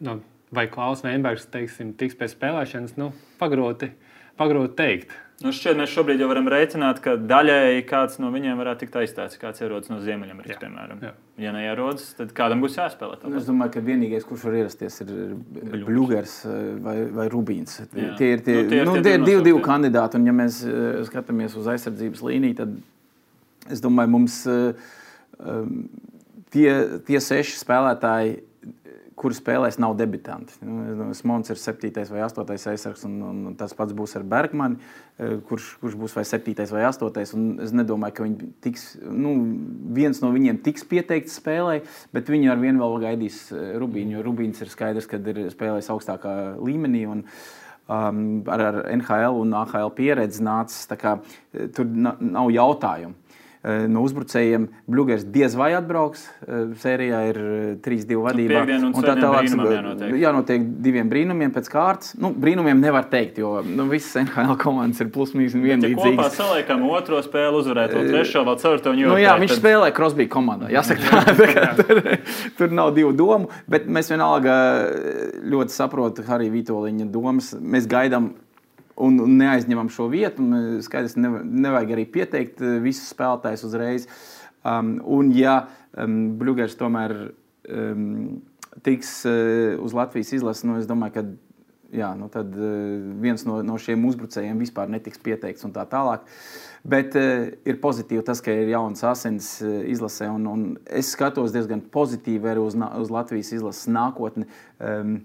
nu, 0.00 0.20
vai 0.52 0.66
Klaus 0.66 1.00
Veinbergs 1.00 1.46
teiksim, 1.46 1.94
tiks 1.96 2.14
pēc 2.18 2.34
spēlēšanas, 2.36 2.98
nu, 3.00 3.12
pagroti, 3.40 3.90
pagroti 4.36 4.76
teikt. 4.76 5.16
Nu, 5.40 5.52
šķiet, 5.54 5.78
mēs 5.78 5.94
šobrīd 5.94 6.20
jau 6.20 6.28
varam 6.28 6.50
rēķināt, 6.50 7.00
ka 7.00 7.14
daļēji 7.16 7.86
kāds 7.88 8.18
no 8.18 8.32
viņiem 8.34 8.58
varētu 8.58 8.84
tikt 8.84 9.00
aizstāts. 9.00 9.38
Kāds 9.38 9.62
ierodas 9.62 9.88
no 9.92 10.00
Ziemeļamerikas, 10.02 10.58
piemēram. 10.60 11.02
Jā. 11.06 11.14
Ja 11.38 11.52
neierodas, 11.54 12.08
tad 12.18 12.32
kādam 12.34 12.64
būs 12.64 12.74
jāspēlē. 12.80 13.20
Tāpēc. 13.20 13.36
Es 13.38 13.46
domāju, 13.46 13.76
ka 13.76 13.82
vienīgais, 13.86 14.24
kurš 14.26 14.48
var 14.48 14.56
ierasties, 14.58 14.96
ir 15.04 15.12
Bluegers 15.86 16.32
eh, 16.50 16.56
vai, 16.82 16.96
vai 17.14 17.28
Rubīns. 17.30 17.76
Jā. 17.94 18.16
Tie 18.18 18.32
ir 18.34 18.42
tie, 18.42 18.56
nu, 18.58 18.72
tie, 18.72 18.80
ir 18.80 18.88
nu, 18.88 18.96
tie, 18.96 19.04
tie 19.04 19.20
divi, 19.22 19.44
divi 19.46 19.62
kandidāti. 19.62 20.18
Un, 20.18 20.26
ja 20.26 20.34
mēs 20.34 20.58
eh, 20.66 20.98
skatāmies 21.06 21.54
uz 21.60 21.70
aizsardzības 21.70 22.24
līniju, 22.26 22.58
tad 22.58 23.70
es 23.70 23.84
domāju, 23.84 24.12
mums 24.16 24.40
eh, 24.50 24.90
tie, 26.50 26.68
tie 27.06 27.22
seši 27.22 27.54
spēlētāji 27.60 28.40
kuri 29.18 29.36
spēlēs, 29.36 29.78
nav 29.82 29.96
debitanti. 29.98 30.54
Nu, 30.64 31.08
Smons 31.16 31.50
ir 31.52 31.58
7. 31.60 31.90
vai 32.12 32.22
8. 32.24 32.54
aizsargs, 32.72 33.04
un, 33.08 33.18
un 33.26 33.56
tas 33.58 33.74
pats 33.76 33.94
būs 33.96 34.14
ar 34.18 34.24
Bergmanu, 34.28 34.78
e, 35.18 35.36
kurš, 35.48 35.70
kurš 35.82 35.96
būs 35.98 36.16
vai 36.18 36.24
7. 36.28 36.54
vai 36.72 36.86
8. 36.88 37.22
Es 37.24 37.74
nedomāju, 37.74 38.16
ka 38.16 38.26
viņi 38.26 38.50
tiks, 38.64 38.88
nu, 39.02 39.34
viens 39.98 40.22
no 40.22 40.32
viņiem 40.34 40.62
tiks 40.66 40.86
pieteikts 40.88 41.38
spēlē, 41.42 41.80
bet 42.14 42.30
viņi 42.30 42.52
ar 42.52 42.62
vienu 42.62 42.84
vēl 42.84 42.98
gaidīs 43.08 43.46
e, 43.52 43.64
Rubīnu, 43.82 44.18
jo 44.18 44.26
Rubīns 44.26 44.62
ir 44.62 44.72
skaidrs, 44.72 45.10
ka 45.10 45.20
ir 45.20 45.48
spēlējis 45.54 45.90
augstākā 45.94 46.34
līmenī. 46.62 47.06
Un, 47.10 47.24
um, 47.88 48.22
ar, 48.46 48.66
ar 48.70 48.80
NHL 48.94 49.40
un 49.42 49.56
AHL 49.58 49.92
pieredzi 49.96 50.44
nācis. 50.46 50.86
Kā, 51.00 51.18
e, 51.52 51.68
tur 51.74 51.88
nav 51.88 52.52
jautājumu. 52.54 53.16
Eh, 53.58 53.88
no 53.90 54.04
uzbrucējiem. 54.06 54.68
Bluegers 54.86 55.24
diez 55.34 55.54
vai 55.58 55.72
atbrauks. 55.74 56.28
Eh, 56.46 56.68
sērijā 56.78 57.22
ir 57.32 57.38
3-2 57.82 58.14
eh, 58.14 58.20
vadībā. 58.22 58.62
Nu, 58.78 58.92
un 58.92 59.02
tā 59.02 59.16
tālāk 59.18 59.48
jānotiek. 59.50 60.14
jānotiek 60.22 60.68
diviem 60.84 61.10
brīnumiem 61.10 61.50
pēc 61.56 61.70
kārtas. 61.72 62.14
Nu, 62.22 62.30
brīnumiem 62.30 62.78
nevar 62.78 63.08
teikt, 63.10 63.40
jo 63.42 63.56
nu, 63.66 63.88
visas 63.90 64.14
NHL 64.22 64.54
komandas 64.62 65.02
ir 65.02 65.10
plus-mínus 65.14 65.58
vienlīdzīgas. 65.58 66.06
Ja 66.06 66.14
kopā 66.14 66.28
saliekam 66.36 66.86
otro 66.86 67.18
spēli, 67.24 67.58
uzvarēt 67.58 67.96
to 67.96 68.06
trešo, 68.06 68.44
vēl 68.46 68.60
ceturto 68.62 68.94
un. 68.94 69.04
Nu, 69.10 69.18
jā, 69.18 69.34
viņš 69.42 69.56
tad... 69.56 69.62
spēlē 69.64 69.92
Crosby 69.96 70.28
komandā. 70.30 70.70
Jāsaka, 70.72 71.24
tā, 71.26 71.36
tā, 71.58 71.68
tur, 71.82 72.02
tur 72.60 72.78
nav 72.78 72.94
divu 72.94 73.10
domu, 73.16 73.50
bet 73.66 73.90
mēs 73.90 74.12
vienalga 74.14 74.54
ļoti 75.42 75.74
saprotam 75.74 76.30
Harija 76.30 76.54
Vitoļiņa 76.54 77.10
domas. 77.10 77.56
Mēs 77.58 77.90
gaidām 77.90 78.36
un, 78.98 79.18
un 79.24 79.36
neaizņemam 79.40 79.90
šo 79.92 80.08
vietu. 80.12 80.44
Skaidrs, 80.84 81.16
nevajag 81.18 81.94
arī 81.96 82.06
pieteikt 82.18 82.62
eh, 82.62 82.78
visus 82.84 83.10
spēlētājus 83.14 83.66
uzreiz. 83.68 84.08
Um, 84.66 84.96
un, 85.06 85.32
ja 85.36 85.60
um, 85.94 86.34
Bluegers 86.38 86.76
tomēr 86.78 87.14
um, 87.70 88.40
tiks 88.84 89.20
uh, 89.28 89.78
uz 89.82 89.94
Latvijas 89.96 90.34
izlases, 90.34 90.66
nu, 90.66 90.78
es 90.80 90.88
domāju, 90.90 91.14
ka 91.14 91.22
jā, 91.94 92.10
nu 92.18 92.26
tad, 92.32 92.52
uh, 92.58 92.98
viens 93.22 93.46
no, 93.48 93.60
no 93.64 93.78
šiem 93.80 94.02
uzbrucējiem 94.10 94.58
vispār 94.60 94.90
netiks 94.92 95.22
pieteikts 95.22 95.66
un 95.68 95.74
tā 95.76 95.86
tālāk. 95.88 96.26
Bet 96.88 97.14
uh, 97.18 97.48
ir 97.68 97.80
pozitīvi 97.82 98.26
tas, 98.26 98.42
ka 98.44 98.54
ir 98.54 98.74
jauns 98.74 99.06
asins 99.06 99.54
uh, 99.62 99.80
izlasē, 99.88 100.28
un, 100.34 100.50
un 100.50 100.68
es 100.90 101.14
skatos 101.14 101.54
diezgan 101.54 101.84
pozitīvi 101.94 102.50
arī 102.50 102.66
uz, 102.66 102.76
uz 102.76 103.14
Latvijas 103.14 103.54
izlases 103.54 103.90
nākotni. 103.94 104.50
Um, 104.82 105.20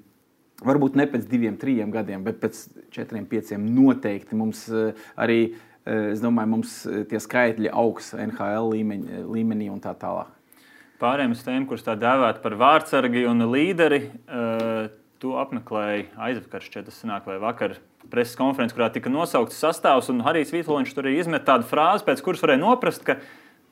Varbūt 0.63 0.95
ne 0.99 1.06
pēc 1.10 1.28
diviem, 1.28 1.58
trim 1.60 1.91
gadiem, 1.93 2.23
bet 2.26 2.39
pēc 2.41 2.63
četriem, 2.93 3.26
pieciem 3.30 3.65
noteikti 3.76 4.38
mums 4.39 4.65
eh, 4.71 5.06
arī, 5.19 5.39
eh, 5.84 6.13
es 6.13 6.23
domāju, 6.23 6.52
mums 6.56 6.78
eh, 6.88 7.04
tie 7.10 7.19
skaitļi 7.23 7.71
augs 7.73 8.13
NHL 8.15 8.71
līmeņi, 8.71 9.23
līmenī 9.28 9.69
un 9.73 9.82
tā 9.84 9.95
tālāk. 9.99 10.32
Pārējiem 11.04 11.36
uz 11.36 11.43
tēmu, 11.43 11.67
kuras 11.67 11.84
tā 11.84 11.97
dēvēt 11.99 12.39
par 12.43 12.54
vārdsargi 12.56 13.26
un 13.28 13.43
līderi, 13.52 14.06
tu 15.19 15.34
apmeklēji 15.36 16.06
aizvakar, 16.15 16.63
šķiet, 16.63 16.86
tas 16.88 16.99
sanāk, 17.02 17.26
vai 17.28 17.36
vakar 17.41 17.73
preses 18.13 18.38
konferences, 18.39 18.76
kurā 18.78 18.88
tika 18.93 19.12
nosaukts 19.12 19.58
sastāvs, 19.60 20.08
un 20.13 20.21
Harijs 20.23 20.54
Vītoliņš 20.56 20.93
tur 20.95 21.10
arī 21.10 21.17
izmet 21.19 21.43
tādu 21.49 21.67
frāzi, 21.67 22.06
pēc 22.08 22.23
kuras 22.23 22.45
varēja 22.45 22.62
noprast, 22.62 23.04
ka 23.04 23.17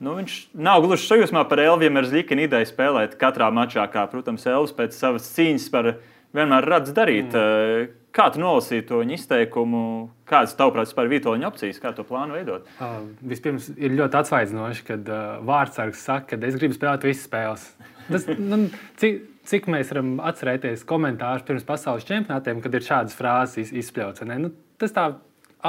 Nu, 0.01 0.15
viņš 0.17 0.35
nav 0.57 0.81
gluži 0.81 1.05
sajūsmā 1.05 1.43
par 1.45 1.59
Elviju 1.61 1.93
Merzlikinu 1.93 2.47
ideju 2.47 2.65
spēlēt 2.71 3.11
katrā 3.21 3.51
mačā, 3.53 3.83
kā, 3.93 4.07
protams, 4.09 4.47
Elvis 4.49 4.73
pēc 4.73 4.95
savas 4.97 5.27
cīņas 5.35 5.67
par 5.69 5.89
vienmēr 6.35 6.67
redz 6.73 6.93
darīt. 6.95 7.35
Mm. 7.35 7.97
Kā 8.11 8.25
tu 8.33 8.41
nolasīji 8.43 8.83
to 8.89 8.99
viņa 8.99 9.15
izteikumu? 9.15 9.81
Kādas 10.27 10.55
tavuprāt 10.59 10.89
vispār 10.89 11.07
Vitoļņa 11.13 11.47
opcijas, 11.47 11.79
kā 11.79 11.93
to 11.95 12.03
plānu 12.07 12.35
veidot? 12.35 12.67
Uh, 12.75 13.05
vispirms 13.23 13.69
ir 13.77 13.95
ļoti 13.95 14.19
atsvaidzinoši, 14.19 14.83
kad 14.89 15.11
uh, 15.11 15.37
vārdsargs 15.47 16.03
saka, 16.09 16.33
ka 16.33 16.47
es 16.49 16.57
gribu 16.59 16.75
spēlēt 16.75 17.07
visas 17.07 17.23
spēles. 17.29 17.65
Tas, 18.09 18.27
nu, 18.51 18.65
cik, 18.99 19.21
cik 19.47 19.69
mēs 19.71 19.93
varam 19.93 20.17
atcerēties 20.27 20.83
komentārus 20.89 21.47
pirms 21.47 21.67
pasaules 21.67 22.07
čempionātiem, 22.09 22.59
kad 22.63 22.75
ir 22.75 22.87
šādas 22.87 23.15
frāzes 23.15 23.71
izspļauts? 23.71 24.27
Nu, 24.27 24.51
tas 24.81 24.95
tā 24.97 25.07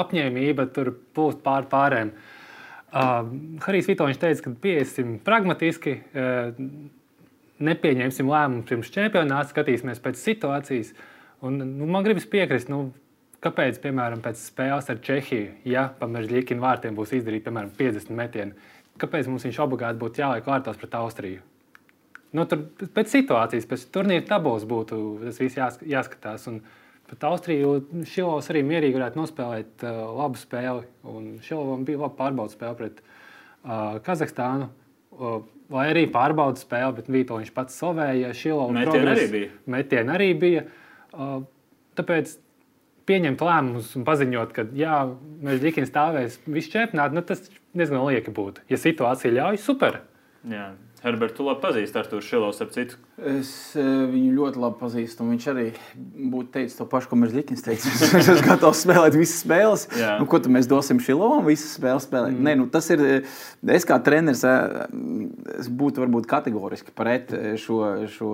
apņēmība 0.02 0.66
tur 0.74 0.90
pūst 1.14 1.44
pār 1.46 1.70
pārējiem. 1.70 2.10
Uh, 2.92 3.30
Harijs 3.62 3.86
Vitoļņš 3.88 4.18
teica, 4.20 4.48
ka 4.48 4.56
piesim 4.66 5.14
pragmatiski. 5.22 5.94
Uh, 6.10 6.90
nepieņemsim 7.68 8.30
lēmumu 8.30 8.66
pirms 8.68 8.90
čempionāta, 8.94 9.50
skatīsimies 9.52 10.02
pēc 10.02 10.20
situācijas. 10.20 10.92
Un, 11.42 11.58
nu, 11.78 11.88
man 11.90 12.04
gribas 12.06 12.26
piekrist, 12.30 12.70
nu, 12.70 12.90
kāpēc, 13.42 13.80
piemēram, 13.82 14.22
pēc 14.24 14.42
spēles 14.42 14.90
ar 14.92 15.00
Čehiju, 15.02 15.56
ja 15.68 15.88
pameržģīkina 15.98 16.62
vārtiem 16.62 16.98
būs 16.98 17.14
izdarīti 17.18 17.48
piemēram 17.48 17.72
50 17.78 18.14
metieni, 18.18 18.68
kāpēc 19.02 19.30
mums 19.30 19.46
viņš 19.48 19.62
obligāti 19.64 20.00
būtu 20.02 20.22
jāliek 20.22 20.46
vārtos 20.46 20.78
pret 20.78 20.94
Austriju? 21.00 21.42
Nu, 22.32 22.46
tur 22.48 22.62
pēc 22.96 23.10
situācijas, 23.12 23.66
pēc 23.68 23.88
turnīra 23.92 24.24
tabulas 24.28 24.64
būtu 24.68 24.98
tas 25.20 25.40
viss 25.42 25.58
jās, 25.58 25.76
jāskatās. 25.84 26.46
Un 26.48 26.62
pret 27.08 27.26
Austriju 27.28 27.74
Šilovs 28.08 28.48
arī 28.52 28.62
mierīgi 28.64 28.96
varētu 28.96 29.20
nospēlēt 29.20 29.84
uh, 29.84 29.98
labu 30.16 30.40
spēli. 30.40 30.86
Šilovam 31.44 31.84
bija 31.88 32.00
laba 32.06 32.16
pārbaudas 32.22 32.56
spēle 32.56 32.78
pret 32.78 33.02
uh, 33.02 33.98
Kazahstānu. 34.06 34.70
Uh, 35.12 35.42
lai 35.72 35.88
arī 35.92 36.06
pārbauda 36.12 36.60
spēli, 36.60 36.96
bet 36.98 37.10
Vitoļņš 37.12 37.52
pats 37.56 37.80
slavēja 37.80 38.32
Šilovu. 38.36 38.76
Metieni 38.76 39.12
arī 39.14 39.26
bija. 39.32 39.50
Metieni 39.74 40.14
arī 40.14 40.30
bija. 40.38 40.64
Uh, 41.12 41.42
tāpēc 41.98 42.36
pieņemt 43.08 43.42
lēmumus 43.42 43.90
un 43.98 44.06
paziņot, 44.06 44.54
ka 44.56 44.66
jā, 44.78 45.00
mēs 45.42 45.60
Dikins 45.62 45.90
stāvēs 45.90 46.38
visu 46.46 46.72
čempionātu, 46.72 47.18
nu, 47.18 47.24
tas 47.26 47.44
diezgan 47.74 48.04
lieki 48.06 48.34
būtu. 48.34 48.64
Ja 48.70 48.78
situācija 48.80 49.34
ļauj, 49.34 49.60
super. 49.62 50.02
Jā. 50.48 50.70
Herberts, 51.02 51.34
tu 51.34 51.42
labi 51.42 51.58
pazīsti 51.64 51.98
ar 51.98 52.06
to 52.06 52.20
Šilovs, 52.22 52.60
ap 52.62 52.70
citu. 52.74 52.98
Es 53.26 53.48
eh, 53.74 53.86
viņu 54.06 54.36
ļoti 54.36 54.60
labi 54.62 54.78
pazīstu. 54.78 55.24
Viņš 55.26 55.46
arī 55.50 55.64
būtu 55.98 56.52
teicis 56.54 56.76
to 56.78 56.86
pašu, 56.90 57.10
ko 57.10 57.16
Merzlikins 57.18 57.64
teica. 57.66 57.90
Viņš 58.12 58.28
ir 58.30 58.42
gatavs 58.46 58.84
spēlēt 58.84 59.16
visas 59.18 59.40
spēles. 59.42 59.88
Nu, 60.20 60.28
ko 60.30 60.38
mēs 60.54 60.68
dosim 60.70 61.00
Šilovam, 61.02 61.42
visas 61.48 61.74
spēles 61.74 62.06
spēlēt? 62.06 62.36
Mm. 62.36 62.46
Nē, 62.46 62.54
nu, 62.60 62.68
tas 62.70 62.86
ir. 62.94 63.02
Eh, 63.02 63.40
es 63.74 63.86
kā 63.88 63.98
treneris 64.06 64.44
eh, 64.46 64.76
es 65.58 65.70
būtu 65.82 66.04
varbūt 66.04 66.28
kategoriski 66.30 66.94
pret 66.94 67.34
šo, 67.58 67.80
šo 68.12 68.30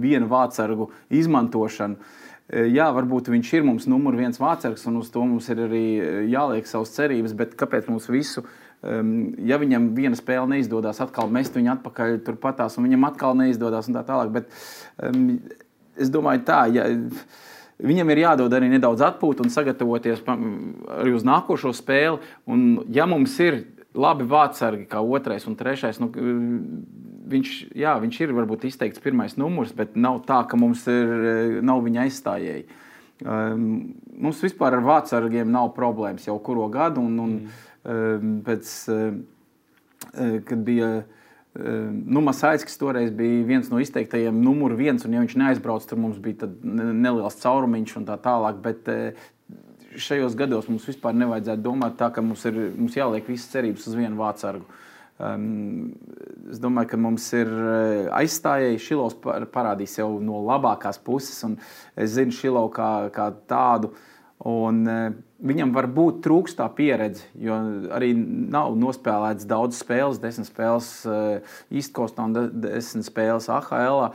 vienu 0.00 0.30
vārdsargu 0.32 0.88
izmantošanu. 1.12 2.00
Jā, 2.48 2.86
varbūt 2.96 3.26
viņš 3.28 3.50
ir 3.58 3.64
mums 3.68 3.84
numur 3.84 4.16
viens 4.16 4.38
vārdsargs, 4.40 4.86
un 4.88 5.02
uz 5.02 5.10
to 5.12 5.20
mums 5.20 5.50
ir 5.52 5.58
arī 5.66 5.82
jāliek 6.32 6.64
savas 6.64 6.94
cerības, 6.94 7.34
bet 7.36 7.52
kāpēc 7.60 7.90
mums 7.92 8.08
visu? 8.08 8.46
Um, 8.78 9.32
ja 9.42 9.58
viņam 9.58 9.90
viena 9.96 10.14
spēle 10.14 10.46
neizdodas, 10.52 11.00
atkal 11.02 11.30
mest 11.34 11.56
viņu 11.58 11.72
atpakaļ 11.72 12.20
turpatās, 12.26 12.76
un 12.78 12.86
viņam 12.86 13.08
atkal 13.08 13.34
neizdodas, 13.38 13.88
un 13.90 13.98
tā 13.98 14.04
tālāk. 14.06 14.30
Bet, 14.36 14.52
um, 15.02 15.40
es 15.98 16.12
domāju, 16.14 16.44
tā. 16.46 16.62
Ja, 16.70 16.86
Viņam 17.78 18.08
ir 18.10 18.24
jādod 18.24 18.54
arī 18.56 18.72
nedaudz 18.72 19.04
atpūta 19.06 19.44
un 19.44 19.52
sagatavoties 19.54 20.24
arī 20.26 21.12
uz 21.14 21.22
nākošo 21.22 21.70
spēli. 21.78 22.18
Un, 22.50 22.64
ja 22.90 23.04
mums 23.06 23.36
ir 23.38 23.60
labi 23.94 24.26
vārdsargi, 24.26 24.88
kā 24.90 24.98
otrais 24.98 25.46
un 25.46 25.54
trešais, 25.58 26.00
nu, 26.02 26.08
viņš, 27.30 27.52
jā, 27.78 27.94
viņš 28.02 28.18
ir 28.24 28.34
varbūt 28.34 28.66
izteikts 28.66 29.02
pirmais 29.04 29.38
numurs, 29.38 29.70
bet 29.78 29.94
nav 29.94 30.24
tā, 30.26 30.40
ka 30.50 30.58
mums 30.58 30.82
ir, 30.90 31.62
nav 31.62 31.84
viņa 31.86 32.02
aizstājēji. 32.08 32.66
Um, 33.22 33.62
mums 34.26 34.42
vispār 34.42 34.74
ar 34.74 34.82
vārdsargiem 34.86 35.46
nav 35.50 35.70
problēmas 35.78 36.26
jau 36.26 36.36
kuru 36.42 36.66
gadu. 36.74 37.06
Un, 37.06 37.14
un, 37.22 37.40
mm 37.44 37.67
pēc, 37.88 38.72
ehm, 38.92 39.22
eh, 40.12 40.40
kad 40.44 40.64
bija 40.64 40.90
ehm, 40.98 42.02
nu, 42.06 42.22
Masāļskis 42.26 42.78
toreiz 42.80 43.10
bija 43.16 43.46
viens 43.48 43.70
no 43.72 43.80
izteiktajiem 43.82 44.42
numur 44.44 44.76
viens, 44.78 45.04
un 45.04 45.16
ja 45.16 45.22
viņš 45.24 45.36
neaizbrauc, 45.40 45.86
tad 45.88 45.98
mums 45.98 46.20
bija 46.22 46.50
neliels 46.62 47.40
caurumiņš 47.42 47.96
un 48.00 48.08
tā 48.08 48.18
tālāk. 48.22 48.60
Bet 48.62 48.90
šajos 49.98 50.36
gados 50.38 50.68
mums 50.68 50.86
vispār 50.86 51.16
nevajadzētu 51.16 51.64
domāt 51.64 51.96
tā, 51.98 52.12
ka 52.14 52.22
mums 52.22 52.44
ir 52.46 52.60
mums 52.76 52.98
jāliek 52.98 53.26
visas 53.26 53.50
cerības 53.54 53.88
uz 53.88 53.96
vienu 53.98 54.20
vācargu. 54.20 54.68
Um, 55.18 55.96
es 56.46 56.60
domāju, 56.62 56.92
ka 56.92 56.98
mums 57.00 57.24
ir 57.34 57.48
aizstājēji. 58.14 58.82
Šilovs 58.84 59.16
parādīs 59.50 59.96
jau 59.98 60.12
no 60.22 60.44
labākās 60.46 61.00
puses, 61.02 61.40
un 61.48 61.56
es 61.98 62.12
zinu 62.14 62.36
Šilovu 62.36 62.70
kā, 62.76 62.90
kā 63.10 63.32
tādu. 63.50 63.90
Un, 64.46 64.84
uh, 64.86 65.16
Viņam 65.38 65.70
var 65.70 65.86
būt 65.94 66.16
trūks 66.24 66.56
tā 66.58 66.64
pieredze, 66.74 67.22
jo 67.38 67.54
arī 67.94 68.08
nav 68.16 68.72
nospēlēts 68.74 69.46
daudz 69.46 69.78
spēles, 69.78 70.18
desmit 70.18 70.48
spēles 70.48 70.88
eh, 71.06 71.60
un 72.24 72.32
desmit 72.58 73.06
spēles 73.06 73.46
AHL. 73.54 74.08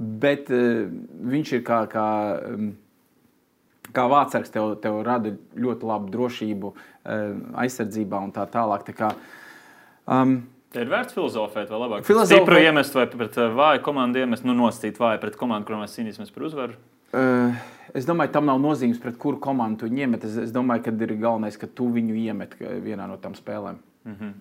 Bet 0.00 0.48
eh, 0.48 0.86
viņš 1.34 1.52
ir 1.58 1.64
kā, 1.66 1.82
kā, 1.92 2.06
mm, 2.48 2.70
kā 3.92 4.06
vārdsargs, 4.08 4.54
tev, 4.54 4.72
tev 4.80 5.02
rada 5.04 5.34
ļoti 5.52 5.90
labu 5.90 6.08
drošību 6.14 6.72
eh, 6.72 7.26
aizsardzībā 7.66 8.22
un 8.24 8.32
tā 8.32 8.48
tālāk. 8.48 8.88
Tā 8.88 8.96
kā, 8.96 9.12
um, 10.08 10.38
Ir 10.70 10.86
vērts 10.86 11.12
filozofēt, 11.16 11.66
vai 11.66 11.78
labāk 11.82 12.04
filozofēt. 12.06 12.46
iemest, 12.62 12.94
vai 12.94 13.04
pret 13.10 13.36
vāju 13.58 13.80
komandu 13.82 14.20
iemest, 14.22 14.44
nu, 14.46 14.54
nostīt 14.54 15.00
vāju 15.02 15.18
pret 15.18 15.36
komandu, 15.36 15.66
kurām 15.66 15.82
mēs 15.82 15.96
cīnīsimies 15.98 16.30
par 16.32 16.44
uzvaru? 16.46 16.76
Uh, 17.10 17.58
Es 17.94 18.06
domāju, 18.06 18.34
tam 18.34 18.46
nav 18.46 18.60
nozīmes, 18.62 19.00
pret 19.02 19.18
kuru 19.20 19.40
komandu 19.42 19.84
tu 19.84 19.90
iemet. 19.90 20.24
Es, 20.26 20.36
es 20.46 20.54
domāju, 20.54 20.86
ka 20.86 20.94
ir 20.94 21.16
galvenais, 21.18 21.58
ka 21.58 21.66
tu 21.66 21.88
viņu 21.90 22.16
iemet 22.22 22.54
vienā 22.60 23.08
no 23.10 23.18
tām 23.20 23.34
spēlēm. 23.38 23.80
Mm 24.06 24.16
-hmm. 24.18 24.32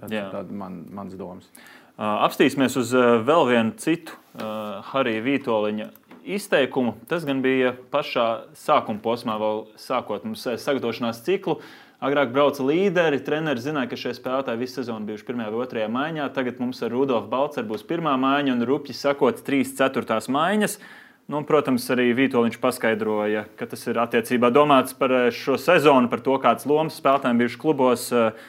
Tas 0.00 0.10
ir 0.12 0.52
man, 0.52 0.84
mans 0.90 1.14
domas. 1.14 1.50
Uh, 1.94 2.24
apstīsimies 2.26 2.76
uz 2.76 2.94
uh, 2.94 3.20
vēl 3.22 3.46
vienu 3.48 3.72
citu 3.78 4.12
uh, 4.12 4.82
Harija 4.82 5.22
Vitoļņa 5.22 5.88
izteikumu. 6.24 6.94
Tas 7.08 7.24
gan 7.24 7.42
bija 7.42 7.74
pašā 7.92 8.46
sākuma 8.54 8.98
posmā, 9.00 9.38
vēl 9.38 9.66
sākot 9.76 10.24
mums 10.24 10.42
sagatavošanās 10.42 11.22
ciklu. 11.22 11.60
Agrāk 12.00 12.32
brauca 12.32 12.62
līderi, 12.62 13.22
treneris 13.24 13.64
zināja, 13.64 13.88
ka 13.88 13.96
šie 13.96 14.12
spēlētāji 14.12 14.58
visu 14.58 14.74
sezonu 14.74 15.06
bijuši 15.06 15.24
pirmajā 15.24 15.50
vai 15.50 15.66
otrajā 15.66 15.88
maiņā. 15.88 16.32
Tagad 16.34 16.58
mums 16.58 16.82
ar 16.82 16.90
Rudolfu 16.90 17.28
Balceru 17.28 17.68
būs 17.68 17.86
pirmā 17.86 18.16
maiņa 18.16 18.52
un 18.52 18.64
Rupji 18.64 18.94
sakot, 18.94 19.44
trīs 19.46 19.76
ceturtās 19.76 20.28
maiņas. 20.28 20.76
Uh, 20.76 21.03
Nu, 21.24 21.40
protams, 21.48 21.86
arī 21.88 22.10
Vitoļņš 22.12 22.58
paskaidroja, 22.60 23.46
ka 23.56 23.64
tas 23.70 23.80
ir 23.88 23.96
attiecībā 24.02 24.50
domāts 24.52 24.92
par 24.98 25.12
eh, 25.16 25.30
šo 25.32 25.56
sezonu, 25.60 26.10
par 26.12 26.20
to, 26.24 26.34
kādas 26.42 26.66
lomas 26.68 26.98
spēlētājiem 27.00 27.40
bijušas 27.40 27.60
klubos. 27.62 28.04
Eh, 28.12 28.42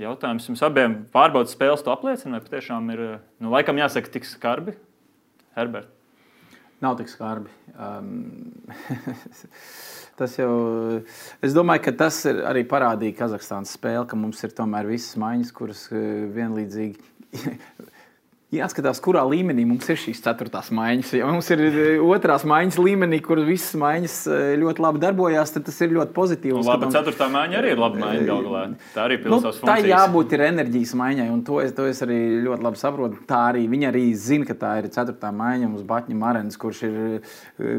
jautājums 0.00 0.48
jums 0.48 0.62
abiem 0.64 0.94
pārbaudas 1.12 1.52
spēles 1.52 1.84
to 1.84 1.92
apliecina, 1.92 2.38
vai 2.38 2.46
patiešām 2.46 2.88
ir, 2.94 3.02
eh, 3.04 3.18
nu, 3.44 3.52
laikam 3.52 3.76
jāsaka, 3.76 4.08
tik 4.14 4.24
skarbi? 4.24 4.72
Herbert. 5.58 5.92
Nav 6.80 6.96
tik 6.98 7.12
skarbi. 7.12 7.52
Um, 7.76 8.08
tas 10.18 10.40
jau, 10.40 10.50
es 11.44 11.52
domāju, 11.52 11.84
ka 11.90 11.96
tas 12.06 12.24
arī 12.32 12.64
parādīja 12.72 13.18
Kazahstānas 13.20 13.76
spēle, 13.76 14.08
ka 14.08 14.16
mums 14.16 14.40
ir 14.48 14.56
tomēr 14.56 14.88
visas 14.88 15.20
maiņas, 15.20 15.52
kuras 15.60 15.84
vienlīdzīgi 15.92 17.52
jāskatās, 18.52 19.00
kurā 19.02 19.22
līmenī 19.28 19.64
mums 19.68 19.88
ir 19.92 19.98
šīs 20.00 20.20
ceturtās 20.24 20.68
maiņas. 20.74 21.12
Ja 21.16 21.28
mums 21.30 21.48
ir 21.54 21.62
e, 21.64 21.86
otrās 22.04 22.44
maiņas 22.48 22.78
līmenī, 22.82 23.20
kur 23.24 23.40
visas 23.46 23.74
maiņas 23.80 24.16
e, 24.28 24.40
ļoti 24.60 24.84
labi 24.84 25.02
darbojās, 25.02 25.54
tad 25.54 25.66
tas 25.68 25.80
ir 25.84 25.94
ļoti 25.96 26.14
pozitīvi. 26.16 26.58
Nu, 26.58 26.66
labi, 26.66 26.90
ceturtā 26.92 27.28
maiņa 27.32 27.58
arī 27.62 27.72
ir 27.72 27.82
laba 27.82 28.02
maiņa. 28.02 28.22
Galvā. 28.28 28.62
Tā 28.92 29.06
arī 29.06 29.18
ir 29.18 29.32
nu, 29.32 29.40
tā 29.62 29.78
jābūt 29.88 30.36
ir 30.36 30.46
enerģijas 30.50 30.94
maiņai, 31.00 31.28
un 31.32 31.42
to 31.48 31.60
es, 31.64 31.74
to 31.76 31.88
es 31.88 32.04
arī 32.04 32.20
ļoti 32.44 32.68
labi 32.68 32.82
saprotu. 32.82 33.20
Tā 33.28 33.42
arī 33.50 33.66
viņi 33.72 33.90
arī 33.90 34.06
zina, 34.28 34.48
ka 34.48 34.58
tā 34.60 34.76
ir 34.82 34.90
ceturtā 34.92 35.32
maiņa 35.36 35.72
uz 35.72 35.84
Batņa 35.88 36.20
Marenes, 36.22 36.60
kurš 36.60 36.84
ir, 36.88 36.98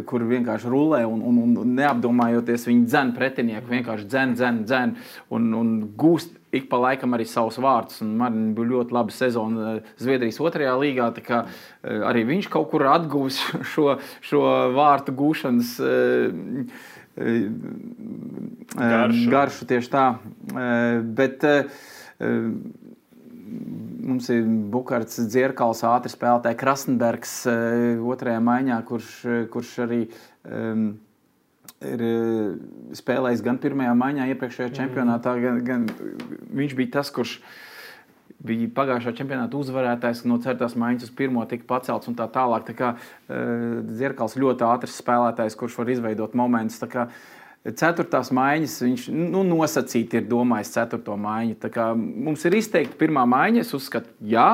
kur 0.09 0.25
vienkārši 0.29 0.71
rulē 0.73 1.03
un, 1.09 1.21
un, 1.29 1.41
un 1.63 1.75
neapdomājoties 1.77 2.69
viņi 2.69 2.87
dzen 2.89 3.13
pretinieku, 3.17 3.69
vienkārši 3.77 4.09
dzen, 4.09 4.37
dzen, 4.39 4.63
dzen 4.65 4.97
un, 5.33 5.51
un 5.59 5.75
gūst 5.99 6.39
ik 6.53 6.69
pa 6.69 6.79
laikam 6.81 7.15
arī 7.17 7.25
savus 7.29 7.57
vārdus. 7.61 8.01
Man 8.05 8.53
bija 8.57 8.69
ļoti 8.75 8.95
laba 8.95 9.13
sezona 9.13 9.73
eh, 9.73 9.91
Zviedrijas 10.01 10.39
otrajā 10.43 10.75
līgā. 10.79 11.09
Kā, 11.25 11.43
eh, 11.83 12.05
arī 12.09 12.25
viņš 12.29 12.49
kaut 12.53 12.69
kur 12.73 12.85
atguvis 12.91 13.39
šo, 13.73 13.97
šo 14.23 14.43
vārtu 14.77 15.15
gūšanas. 15.17 15.75
Eh, 15.83 16.29
garšu. 18.73 19.25
garšu 19.29 19.67
tieši 19.69 19.89
tā. 19.93 20.05
Bet 21.13 21.43
mums 24.01 24.29
ir 24.33 24.47
Bukārts, 24.73 25.19
Dzirkals, 25.29 25.83
ātri 25.85 26.09
spēlētājs 26.09 26.57
Krasnbergs 26.57 27.35
otrajā 28.01 28.41
maiņā, 28.41 28.79
kurš, 28.89 29.11
kurš 29.53 29.75
arī 29.85 29.99
um, 30.09 30.87
ir 31.87 32.05
eh, 32.07 32.55
spēlējis 32.97 33.43
gan 33.45 33.59
pirmajā 33.61 33.93
maiņā, 33.99 34.29
iepriekšējā 34.33 34.69
mm. 34.69 34.77
čempionātā, 34.79 35.35
gan, 35.43 35.61
gan 35.67 35.85
viņš 36.53 36.75
bija 36.79 36.97
tas, 36.99 37.11
kurš 37.13 37.37
bija 38.43 38.67
pagājušā 38.75 39.13
čempionāta 39.17 39.59
uzvarētājs, 39.59 40.25
no 40.27 40.39
ceturtās 40.43 40.75
maiņas 40.79 41.07
uz 41.07 41.13
pirmo 41.15 41.45
tika 41.47 41.67
pacelts 41.69 42.09
un 42.11 42.17
tā 42.19 42.27
tālāk. 42.31 42.65
Tā 42.67 42.75
kā 42.75 42.89
uh, 42.97 43.77
Zirkals 43.95 44.35
ļoti 44.39 44.67
ātrs 44.67 44.97
spēlētājs, 44.99 45.55
kurš 45.59 45.77
var 45.79 45.91
izveidot 45.93 46.35
momentus. 46.35 46.83
Ceturtās 47.63 48.33
maiņas 48.35 48.75
viņš 48.83 49.05
nu, 49.15 49.45
nosacīti 49.47 50.19
ir 50.19 50.27
domājis 50.27 50.73
ceturto 50.75 51.15
maiņu. 51.15 51.55
Mums 51.95 52.43
ir 52.49 52.57
izteikti 52.59 52.99
pirmā 52.99 53.23
maiņa. 53.31 53.63
Es 53.63 53.71
uzskatu, 53.77 54.11
jā, 54.19 54.49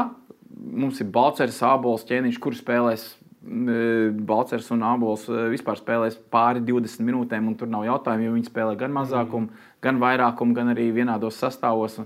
mums 0.54 1.02
ir 1.02 1.10
Balčers, 1.10 1.58
Ābols, 1.66 2.06
ķēniņš, 2.06 2.38
kurš 2.44 2.62
spēlēs 2.62 3.08
Balčers 3.50 4.68
un 4.76 4.84
Abols 4.86 5.26
vispār 5.50 5.80
spēlēs 5.80 6.20
pāri 6.32 6.62
20 6.66 7.02
minūtēm, 7.08 7.48
un 7.50 7.56
tur 7.58 7.72
nav 7.72 7.88
jautājumu, 7.88 8.28
jo 8.28 8.34
viņi 8.36 8.50
spēlē 8.52 8.76
gan 8.78 8.94
mazākumu, 8.94 9.50
mm. 9.50 9.72
gan 9.86 10.02
vairākumu, 10.04 10.54
gan 10.58 10.74
arī 10.76 10.90
vienādos 10.94 11.40
sastāvos. 11.42 11.98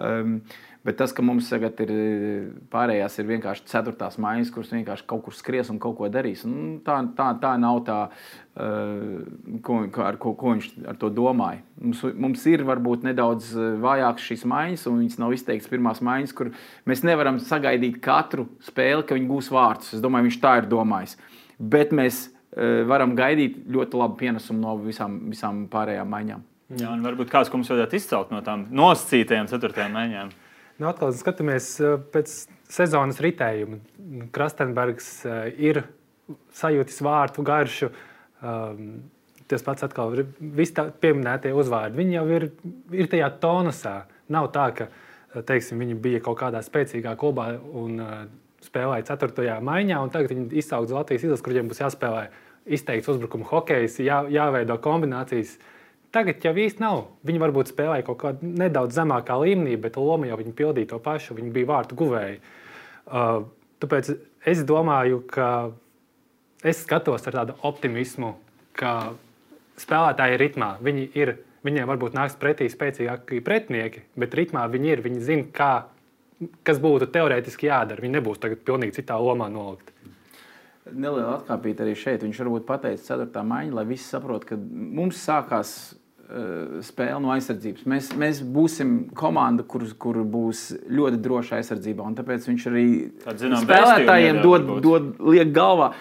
Um, 0.00 0.38
Bet 0.86 1.00
tas, 1.00 1.10
ka 1.10 1.22
mums 1.24 1.48
tagad 1.50 1.80
ir 1.82 1.90
pārējās, 2.70 3.16
ir 3.18 3.26
vienkārši 3.26 3.64
ceturtās 3.66 4.20
maiņas, 4.22 4.52
kuras 4.54 4.70
vienkārši 4.70 5.06
kaut 5.10 5.24
kur 5.24 5.34
skries 5.34 5.72
un 5.72 5.80
kaut 5.82 5.96
ko 5.98 6.10
darīs. 6.12 6.44
Un 6.46 6.76
tā, 6.86 7.00
tā, 7.18 7.32
tā 7.42 7.54
nav 7.58 7.80
tā, 7.88 7.96
uh, 8.06 9.56
ko, 9.66 9.80
ar 10.06 10.20
ko, 10.22 10.36
ko 10.38 10.54
viņš 10.54 10.68
ar 10.92 11.00
to 11.00 11.10
domāja. 11.10 11.64
Mums, 11.82 12.04
mums 12.14 12.46
ir 12.52 12.62
varbūt 12.68 13.08
nedaudz 13.08 13.50
vājākas 13.82 14.30
šīs 14.30 14.46
maiņas, 14.52 14.86
un 14.92 15.02
viņas 15.02 15.18
nav 15.24 15.34
izteikts 15.34 15.72
pirmās 15.72 16.04
maiņas, 16.06 16.36
kur 16.38 16.54
mēs 16.86 17.02
nevaram 17.08 17.42
sagaidīt 17.42 17.98
katru 18.06 18.46
spēli, 18.70 19.02
ka 19.02 19.18
viņi 19.18 19.30
gūs 19.32 19.50
vārdus. 19.58 19.96
Es 19.98 20.06
domāju, 20.06 20.30
viņš 20.30 20.40
tā 20.46 20.56
ir 20.62 20.70
domājis. 20.70 21.18
Bet 21.58 21.90
mēs 21.98 22.28
uh, 22.30 22.86
varam 22.86 23.18
gaidīt 23.18 23.64
ļoti 23.74 24.04
labu 24.04 24.22
pienesumu 24.22 24.62
no 24.62 24.78
visām, 24.86 25.24
visām 25.34 25.66
pārējām 25.72 26.14
maiņām. 26.14 26.50
Jā, 26.78 26.94
un 26.94 27.02
varbūt 27.02 27.30
kāds, 27.30 27.50
ko 27.50 27.58
mums 27.58 27.74
vajadzētu 27.74 27.98
izcelt 27.98 28.30
no 28.34 28.40
tām 28.46 28.68
nosacītajām 28.74 29.50
ceturtajām 29.50 29.92
maiņām. 29.94 30.36
Nu, 30.76 30.90
atkal 30.90 31.14
skatāmies 31.16 31.70
eh, 31.80 31.96
pēc 32.12 32.32
sezonas 32.72 33.20
ritējuma. 33.24 33.80
Krastenbergs 34.34 35.10
eh, 35.24 35.42
ir 35.70 35.82
sajūtis 36.56 37.00
vārtu 37.06 37.44
garšu. 37.46 37.90
Um, 38.44 39.06
tas 39.48 39.62
pats 39.64 39.86
atkal 39.86 40.12
ir 40.12 40.26
visi 40.38 40.74
pieminētie 41.00 41.54
uzvārdi. 41.56 41.96
Viņi 42.02 42.16
jau 42.18 42.24
ir, 42.36 42.48
ir 42.92 43.08
tajā 43.08 43.30
tonusā. 43.40 43.94
Nav 44.34 44.50
tā, 44.52 44.66
ka 44.76 44.88
uh, 44.90 45.06
teiksim, 45.46 45.80
viņi 45.80 45.96
bija 46.02 46.20
kaut 46.24 46.40
kādā 46.42 46.60
spēcīgā 46.66 47.14
klubā 47.20 47.52
un 47.56 48.02
uh, 48.02 48.18
spēlēja 48.66 49.06
4. 49.14 49.56
maiņā, 49.64 50.02
un 50.02 50.12
tagad 50.12 50.34
viņi 50.34 50.60
izsauc 50.60 50.92
Latvijas 50.92 51.26
izlasi, 51.26 51.44
kuriem 51.46 51.70
būs 51.70 51.80
jāspēlē 51.84 52.26
izteikts 52.76 53.10
uzbrukuma 53.12 53.46
hokejs, 53.48 54.00
jā, 54.04 54.24
jāveido 54.32 54.76
kombinācijas. 54.82 55.56
Tagad 56.14 56.44
jau 56.44 56.52
īsti 56.56 56.82
nav. 56.82 57.02
Viņi 57.26 57.42
varbūt 57.42 57.72
spēlēja 57.72 58.06
kaut 58.06 58.20
kādā 58.22 58.50
nedaudz 58.62 58.96
zemākā 58.96 59.36
līmenī, 59.42 59.76
bet 59.80 59.98
loma 60.00 60.28
jau 60.30 60.38
viņi 60.40 60.54
pildīja 60.56 60.92
to 60.94 61.00
pašu. 61.02 61.36
Viņi 61.38 61.52
bija 61.54 61.70
vārtu 61.72 61.98
guvēji. 61.98 62.38
Uh, 63.06 63.42
tāpēc 63.82 64.12
es 64.48 64.62
domāju, 64.66 65.20
ka 65.30 65.48
es 66.66 66.82
skatos 66.84 67.26
ar 67.28 67.40
tādu 67.40 67.56
optimismu, 67.66 68.34
ka 68.78 68.94
spēlētāji 69.80 70.36
ir 70.36 70.42
ritmā. 70.46 70.70
Viņi 70.84 71.08
ir, 71.18 71.34
viņiem 71.66 71.90
varbūt 71.90 72.16
nāks 72.16 72.38
pretī 72.40 72.70
spēcīgāki 72.72 73.42
pretinieki, 73.44 74.06
bet 74.18 74.38
ritmā 74.38 74.64
viņi 74.72 74.94
ir. 74.94 75.04
Viņi 75.04 75.26
zina, 75.26 75.50
kā, 75.54 75.72
kas 76.66 76.80
būtu 76.82 77.10
teorētiski 77.12 77.70
jādara. 77.70 78.02
Viņi 78.04 78.18
nebūs 78.18 78.40
tagad 78.42 78.64
pilnīgi 78.66 79.00
citā 79.00 79.18
lomā 79.20 79.50
nolikti. 79.52 79.95
Neliela 80.92 81.40
atkāpīta 81.40 81.82
arī 81.82 81.96
šeit. 81.98 82.22
Viņš 82.22 82.40
varbūt 82.44 82.66
pateica 82.68 83.16
4. 83.16 83.44
maiņa, 83.46 83.72
lai 83.74 83.86
visi 83.88 84.06
saprotu, 84.06 84.52
ka 84.52 84.58
mums 84.58 85.18
sākās 85.18 85.72
uh, 85.94 86.78
spēle 86.86 87.18
no 87.24 87.32
aizsardzības. 87.34 87.86
Mēs, 87.90 88.12
mēs 88.18 88.42
būsim 88.54 88.92
komanda, 89.18 89.66
kur, 89.66 89.86
kur 89.98 90.20
būs 90.22 90.68
ļoti 90.86 91.18
droša 91.24 91.58
aizsardzībā. 91.58 92.06
Tāpēc 92.20 92.46
viņš 92.52 92.68
arī 92.70 92.86
spēlētājiem 93.26 94.40
dod, 94.44 94.70
dod 94.84 95.10
liek 95.26 95.50
galvā. 95.56 95.92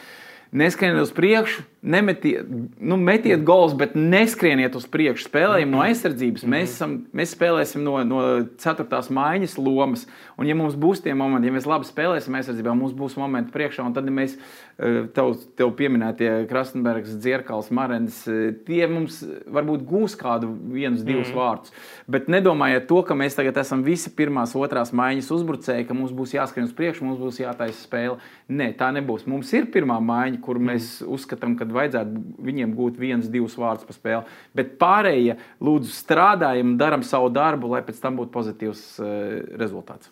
Neskrieniet 0.55 1.01
uz 1.03 1.11
priekšu, 1.15 1.65
nemetiet, 1.85 2.49
nu, 2.79 2.97
metiet 2.97 3.43
gols, 3.45 3.75
bet 3.77 3.93
neskrieniet 3.95 4.75
uz 4.77 4.87
priekšu. 4.91 5.29
Spēlējam 5.29 5.71
no 5.73 5.83
aizsardzības. 5.85 6.45
Mēs, 6.49 6.75
esam, 6.77 6.97
mēs 7.15 7.35
spēlēsim 7.37 7.85
no, 7.85 7.97
no 8.07 8.21
4. 8.61 9.01
maiņas 9.19 9.57
lomas. 9.61 10.05
Un, 10.35 10.49
ja 10.49 10.57
mums 10.57 10.77
būs 10.79 11.03
tie 11.05 11.15
momenti, 11.17 11.49
ja 11.49 11.55
mēs 11.55 11.69
labi 11.69 11.87
spēlēsim 11.87 12.37
aizsardzībā, 12.39 12.75
mums 12.75 12.95
būs 12.97 13.17
momenti 13.21 13.53
priekšā, 13.55 13.85
un 13.85 13.95
tad 13.95 14.09
ja 14.09 14.15
mēs 14.15 14.37
Eh, 14.75 15.05
tev, 15.15 15.37
tev 15.55 15.69
pieminētie 15.79 16.27
Krasnodarbs, 16.49 17.13
Dzirkals, 17.23 17.69
Marens, 17.71 18.17
eh, 18.27 18.49
tie 18.67 18.81
mums 18.91 19.21
varbūt 19.47 19.85
gūs 19.87 20.17
kādu 20.19 20.49
vienus, 20.51 21.05
divus 21.07 21.29
mm. 21.29 21.37
vārdus. 21.37 21.71
Bet 22.11 22.27
nedomājiet 22.27 22.83
to, 22.89 22.97
ka 23.07 23.15
mēs 23.15 23.37
tagad 23.37 23.55
esam 23.61 23.85
visi 23.87 24.11
pirmās, 24.11 24.51
otrās 24.59 24.91
maiņas 24.91 25.31
uzbrucēji, 25.31 25.85
ka 25.87 25.95
mums 25.95 26.11
būs 26.11 26.35
jāskrien 26.35 26.67
uz 26.67 26.73
priekšu, 26.75 27.07
mums 27.07 27.21
būs 27.23 27.39
jātaisa 27.39 27.85
spēle. 27.85 28.17
Nē, 28.51 28.73
tā 28.75 28.89
nebūs. 28.97 29.23
Mums 29.31 29.53
ir 29.55 29.69
pirmā 29.71 30.01
maiņa, 30.03 30.41
kur 30.43 30.59
mm. 30.59 30.67
mēs 30.73 30.91
uzskatām, 31.07 31.55
ka 31.55 31.69
vajadzētu 31.75 32.23
viņiem 32.47 32.75
gūt 32.77 32.99
viens, 33.01 33.29
divus 33.31 33.57
vārdus 33.59 33.87
pa 33.87 33.95
spēli. 33.95 34.37
Bet 34.57 34.75
pārējie, 34.81 35.37
lūdzu, 35.63 35.91
strādājam, 35.93 36.75
darām 36.81 37.05
savu 37.05 37.31
darbu, 37.33 37.73
lai 37.75 37.83
pēc 37.85 37.99
tam 38.03 38.19
būtu 38.19 38.33
pozitīvs 38.35 38.85
uh, 38.99 39.11
rezultāts. 39.59 40.11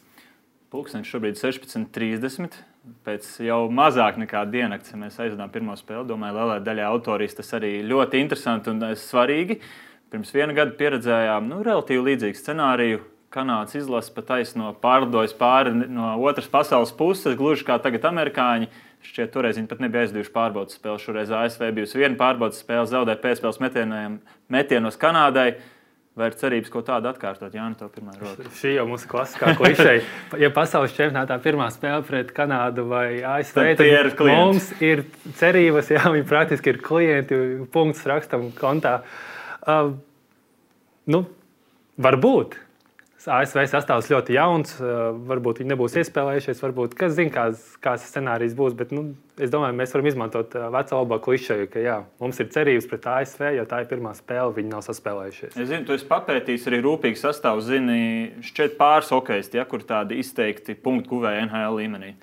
Pūkstens 0.73 1.06
šobrīd 1.06 1.36
ir 1.38 1.54
16.30. 1.54 2.56
Pēc 3.06 3.28
jau 3.45 3.60
mazāk 3.71 4.17
nekā 4.19 4.41
diennakts, 4.52 4.95
mēs 4.99 5.19
aizvedām 5.21 5.52
pirmo 5.54 5.76
spēli, 5.80 6.08
domāju, 6.10 6.36
lielai 6.36 6.58
daļai 6.65 6.88
autorijas 6.89 7.38
tas 7.38 7.54
arī 7.56 7.78
ļoti 7.88 8.19
interesanti 8.19 8.71
un 8.73 8.82
eh, 8.89 8.95
svarīgi. 8.99 9.60
Pirms 10.12 10.34
viena 10.36 10.56
gada 10.58 10.73
pieredzējām 10.78 11.47
nu, 11.47 11.62
relatīvi 11.63 12.04
līdzīgu 12.10 12.39
scenāriju. 12.41 13.04
Kanādas 13.34 13.78
izlase 13.78 14.12
pat 14.13 14.28
taisno 14.34 14.73
pārlidojas 14.82 15.32
pāri 15.38 15.71
no 15.78 16.12
otras 16.26 16.49
pasaules 16.52 16.91
puses, 16.97 17.38
gluži 17.39 17.65
kā 17.69 17.78
tagad 17.82 18.10
amerikāņi. 18.10 18.67
Šķiet, 19.04 19.34
toreiz 19.34 19.60
viņi 19.60 19.68
pat 19.68 19.84
nebija 19.84 20.06
aizdevuši 20.06 20.32
pārbaudas 20.34 20.78
spēli. 20.80 21.02
Šoreiz 21.04 21.32
ASV 21.36 21.70
bijusi 21.76 22.00
viena 22.00 22.16
pārbaudas 22.20 22.62
spēle, 22.63 22.88
zaudēja 22.89 23.20
pēcspēles 23.24 23.62
metienos 24.54 25.00
Kanādai. 25.02 25.54
Vai 26.13 26.28
ir 26.30 26.36
cerības, 26.38 26.70
ko 26.70 26.84
tādu 26.86 27.10
atkārtot? 27.10 27.56
Jā, 27.58 27.63
nu, 27.72 27.74
to 27.74 27.88
pirmā 27.89 28.12
roka. 28.20 28.46
Šī 28.60 28.76
jau 28.76 28.84
mūsu 28.86 29.08
klasiskā 29.10 29.56
klišeja. 29.58 30.04
ja 30.44 30.50
pasaules 30.54 30.94
čempionātā 30.94 31.39
pirmā 31.42 31.72
spēle 31.74 32.06
pret 32.06 32.30
Kanādu 32.38 32.86
vai 32.92 33.08
ASV, 33.26 33.58
tad 33.80 33.82
ir 33.88 34.12
mums 34.30 34.68
ir 34.78 35.02
cerības, 35.39 35.89
jā, 35.96 36.04
viņi 36.13 36.28
praktiski 36.30 36.70
ir 36.70 36.78
klienti, 36.86 37.39
punkts 37.74 38.06
rakstam 38.06 38.52
kontā. 38.60 39.00
Uh, 39.66 39.96
nu, 41.10 41.24
varbūt. 41.98 42.60
ASV 43.32 43.62
sastāvs 43.72 44.10
ļoti 44.12 44.36
jauns, 44.36 44.74
varbūt 45.30 45.62
viņi 45.62 45.72
nebūs 45.72 45.96
iespēlējušies, 46.02 46.60
varbūt 46.64 46.96
kas 47.00 47.14
zina, 47.16 47.32
kāds, 47.34 47.64
kāds 47.84 48.06
scenārijs 48.10 48.56
būs. 48.58 48.76
Bet 48.80 48.92
nu, 48.96 49.06
es 49.40 49.52
domāju, 49.54 49.78
mēs 49.80 49.96
varam 49.96 50.10
izmantot 50.12 50.58
veco 50.76 51.00
labā 51.00 51.20
klišeju, 51.24 51.70
ka 51.72 51.84
jā, 51.84 51.98
mums 52.24 52.42
ir 52.44 52.52
cerības 52.54 52.90
pret 52.92 53.08
ASV, 53.14 53.48
jo 53.58 53.66
tā 53.70 53.82
ir 53.84 53.90
pirmā 53.92 54.12
spēle, 54.18 54.52
viņi 54.58 54.74
nav 54.74 54.84
saspēlējušies. 54.88 55.56
Es 55.56 55.72
zinu, 55.72 55.88
tu 55.88 55.96
esi 55.96 56.10
papētījis 56.10 56.70
arī 56.72 56.84
rūpīgi 56.84 57.22
sastāvu, 57.24 57.64
zini, 57.64 58.04
šķiet 58.44 58.78
pāris 58.80 59.12
hokeisti, 59.16 59.62
ja, 59.62 59.68
kur 59.70 59.88
tādi 59.88 60.20
izteikti 60.24 60.76
punktu 60.76 61.16
guvēji 61.16 61.48
NHL 61.48 61.80
līmenī. 61.80 62.14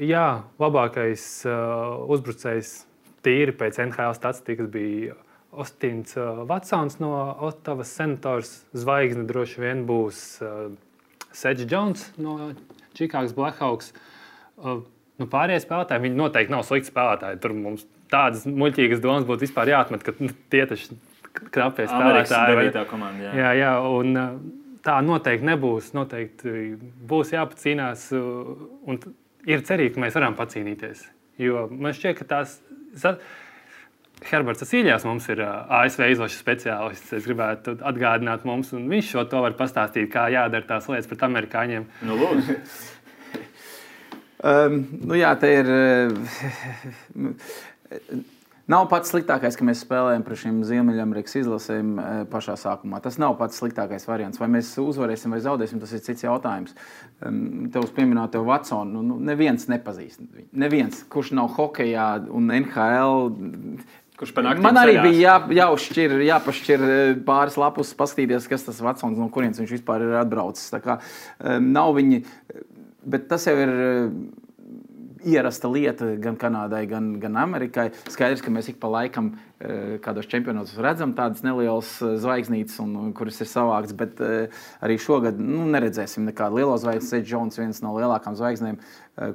Jā, 0.00 0.28
labākais 0.62 1.26
uh, 1.46 2.06
uzbrucējs 2.10 2.76
tīri 3.26 3.54
pēc 3.56 3.82
NHL 3.86 4.14
statistikas 4.16 4.70
bija 4.72 5.16
Ostins 5.50 6.14
Vatsons 6.46 7.00
no 7.02 7.12
Ottavas 7.46 7.90
senators. 7.96 8.52
Zvaigzne 8.76 9.26
droši 9.28 9.64
vien 9.64 9.84
būs 9.88 10.22
Sedžs 11.34 11.66
Jones 11.70 12.06
no 12.18 12.52
Čikāgas 12.98 13.34
Blackhawks. 13.34 13.92
Nu, 15.20 15.26
pārējie 15.28 15.60
spēlētāji, 15.66 16.04
viņi 16.06 16.16
noteikti 16.16 16.54
nav 16.54 16.64
slikti 16.64 16.88
spēlētāji. 16.92 17.40
Tur 17.42 17.54
mums 17.56 17.84
tādas 18.10 18.46
muļķīgas 18.48 19.02
domas 19.04 19.26
būtu 19.28 19.44
vispār 19.44 19.74
jāatmet, 19.74 20.04
ka 20.06 20.14
nu, 20.22 20.32
tie 20.52 20.64
taču 20.70 20.96
knapie 21.52 21.86
spēlētāji. 21.90 22.86
Komanda, 22.88 23.26
jā. 23.26 23.34
Jā, 23.36 23.50
jā, 23.58 23.74
un, 23.84 24.16
tā 24.86 24.96
noteikti 25.04 25.46
nebūs. 25.50 25.92
Noteikti 25.96 26.74
būs 27.10 27.34
jāpacīnās. 27.36 28.08
Un 28.14 29.00
ir 29.48 29.64
cerība, 29.68 29.96
ka 29.96 30.04
mēs 30.06 30.16
varam 30.18 30.38
pacīnīties. 30.38 31.04
Jo 31.40 31.66
man 31.70 31.96
šķiet, 31.96 32.20
ka 32.20 32.28
tās. 32.36 32.58
Herberts 34.28 34.66
Sīļās 34.68 35.04
mums 35.08 35.28
ir 35.32 35.40
ASV 35.44 36.10
izlases 36.12 36.40
speciālists. 36.42 37.12
Es 37.16 37.26
gribētu 37.28 37.78
atgādināt 37.86 38.44
mums, 38.48 38.72
un 38.76 38.88
viņš 38.90 39.12
šo 39.14 39.24
to 39.30 39.40
var 39.44 39.56
pastāstīt, 39.58 40.10
kā 40.12 40.28
jādara 40.32 40.66
tās 40.68 40.88
lietas 40.90 41.08
pret 41.10 41.24
amerikāņiem. 41.28 41.86
Nu, 42.08 42.18
lūdzu. 42.20 42.58
um, 44.50 44.82
nu 45.08 45.20
jā, 45.20 45.32
te 45.40 45.54
ir. 45.62 45.72
Nav 48.70 48.84
pats 48.86 49.10
sliktākais, 49.10 49.56
ka 49.58 49.64
mēs 49.66 49.80
spēlējam 49.82 50.22
pret 50.22 50.38
šīm 50.44 50.58
Ziemeļamerikas 50.68 51.32
izlasēm 51.40 51.96
pašā 52.30 52.54
sākumā. 52.60 53.00
Tas 53.02 53.16
nav 53.18 53.34
pats 53.40 53.58
sliktākais 53.58 54.04
variants. 54.06 54.38
Vai 54.38 54.46
mēs 54.52 54.70
uzvarēsim 54.78 55.34
vai 55.34 55.40
zaudēsim, 55.42 55.80
tas 55.82 55.94
ir 55.96 56.04
cits 56.04 56.22
jautājums. 56.22 56.76
Tev 57.18 57.88
pieminēt, 57.96 58.30
tev 58.36 58.46
Vatsonu. 58.46 59.02
Nu, 59.02 59.16
neviens 59.26 59.66
nepazīst. 59.72 60.22
Neviens, 60.54 61.02
kurš 61.10 61.32
nav 61.40 61.50
hokeja 61.56 62.12
un 62.30 62.52
NHL 62.60 63.34
Kurš 64.20 64.34
panāk? 64.36 64.58
Man 64.60 64.76
arī 64.76 64.98
ceļās. 64.98 65.06
bija 65.08 65.20
jā, 65.22 65.34
jāuzšķir, 65.62 66.16
jāpašķir 66.26 66.82
eh, 66.84 67.12
pāris 67.24 67.56
lapus, 67.60 67.94
paskatīties, 67.96 68.48
kas 68.50 68.66
tas 68.66 68.82
Vatsons, 68.84 69.16
no 69.16 69.30
kurienes 69.32 69.62
viņš 69.62 69.72
vispār 69.78 70.04
ir 70.04 70.18
atbraucis. 70.20 70.68
Tā 70.74 70.82
kā 70.84 70.98
um, 71.00 71.70
nav 71.72 71.94
viņi, 71.96 72.20
bet 73.08 73.30
tas 73.30 73.48
jau 73.48 73.56
ir 73.56 73.72
ierasta 75.24 75.68
lieta 75.68 76.14
gan 76.20 76.36
Kanādai, 76.40 76.84
gan, 76.88 77.12
gan 77.20 77.36
Amerikai. 77.40 77.90
Skaidrs, 78.10 78.42
ka 78.44 78.52
mēs 78.52 78.70
ik 78.72 78.78
pa 78.82 78.90
laikam 78.90 79.32
eh, 79.58 79.96
kādos 80.02 80.28
čempionātos 80.30 80.78
redzam 80.82 81.14
tādas 81.16 81.44
nelielas 81.46 81.92
eh, 82.02 82.16
zvaigznītes, 82.20 82.78
un, 82.82 83.12
kuras 83.16 83.40
ir 83.42 83.50
savāktas, 83.50 83.96
bet 83.96 84.20
eh, 84.24 84.62
arī 84.84 84.98
šogad 85.00 85.40
nu, 85.40 85.64
neredzēsim 85.72 86.28
nekādu 86.28 86.60
lielo 86.60 86.76
zvaigzni. 86.80 87.08
Sēž 87.10 87.26
Džons, 87.26 87.58
viens 87.60 87.82
no 87.84 87.94
lielākajām 87.96 88.38
zvaigznēm, 88.38 88.78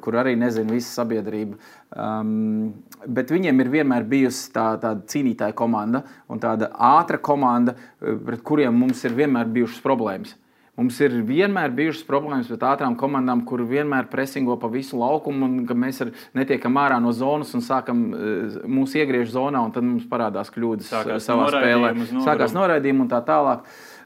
kur 0.02 0.16
arī 0.18 0.36
nezina 0.40 0.72
visa 0.74 1.02
sabiedrība. 1.02 1.58
Um, 1.92 2.72
bet 3.06 3.34
viņiem 3.34 3.60
ir 3.62 3.74
vienmēr 3.74 4.08
bijusi 4.10 4.48
tā, 4.56 4.72
tāda 4.82 5.04
cīnītāja 5.12 5.56
komanda 5.58 6.06
un 6.32 6.42
tāda 6.42 6.72
ātra 6.74 7.20
komanda, 7.22 7.76
pret 8.00 8.42
kuriem 8.46 8.78
mums 8.86 9.04
ir 9.06 9.18
vienmēr 9.18 9.52
bijušas 9.60 9.84
problēmas. 9.86 10.34
Mums 10.76 10.98
ir 11.00 11.14
vienmēr 11.24 11.72
bijušas 11.72 12.04
problēmas 12.04 12.50
ar 12.52 12.64
ātrām 12.74 12.98
komandām, 13.00 13.46
kur 13.48 13.62
vienmēr 13.64 14.10
presingo 14.12 14.58
pa 14.60 14.68
visu 14.72 15.00
laukumu, 15.00 15.48
un 15.48 15.80
mēs 15.80 16.02
netiekam 16.36 16.76
ārā 16.82 16.98
no 17.00 17.14
zonas 17.16 17.54
un 17.56 17.64
sākam 17.64 18.02
eh, 18.12 18.58
mūs 18.68 18.98
iegriež 19.00 19.32
zonā, 19.32 19.62
un 19.64 19.72
tad 19.76 19.88
mums 19.88 20.08
parādās 20.12 20.52
kļūdas 20.52 20.92
Sākās 20.92 21.22
eh, 21.22 21.24
savā 21.24 21.48
spēlē. 21.54 21.94
Sākās 22.26 22.58
noraidījumi 22.58 23.06
un 23.06 23.14
tā 23.14 23.22
tālāk. 23.24 23.64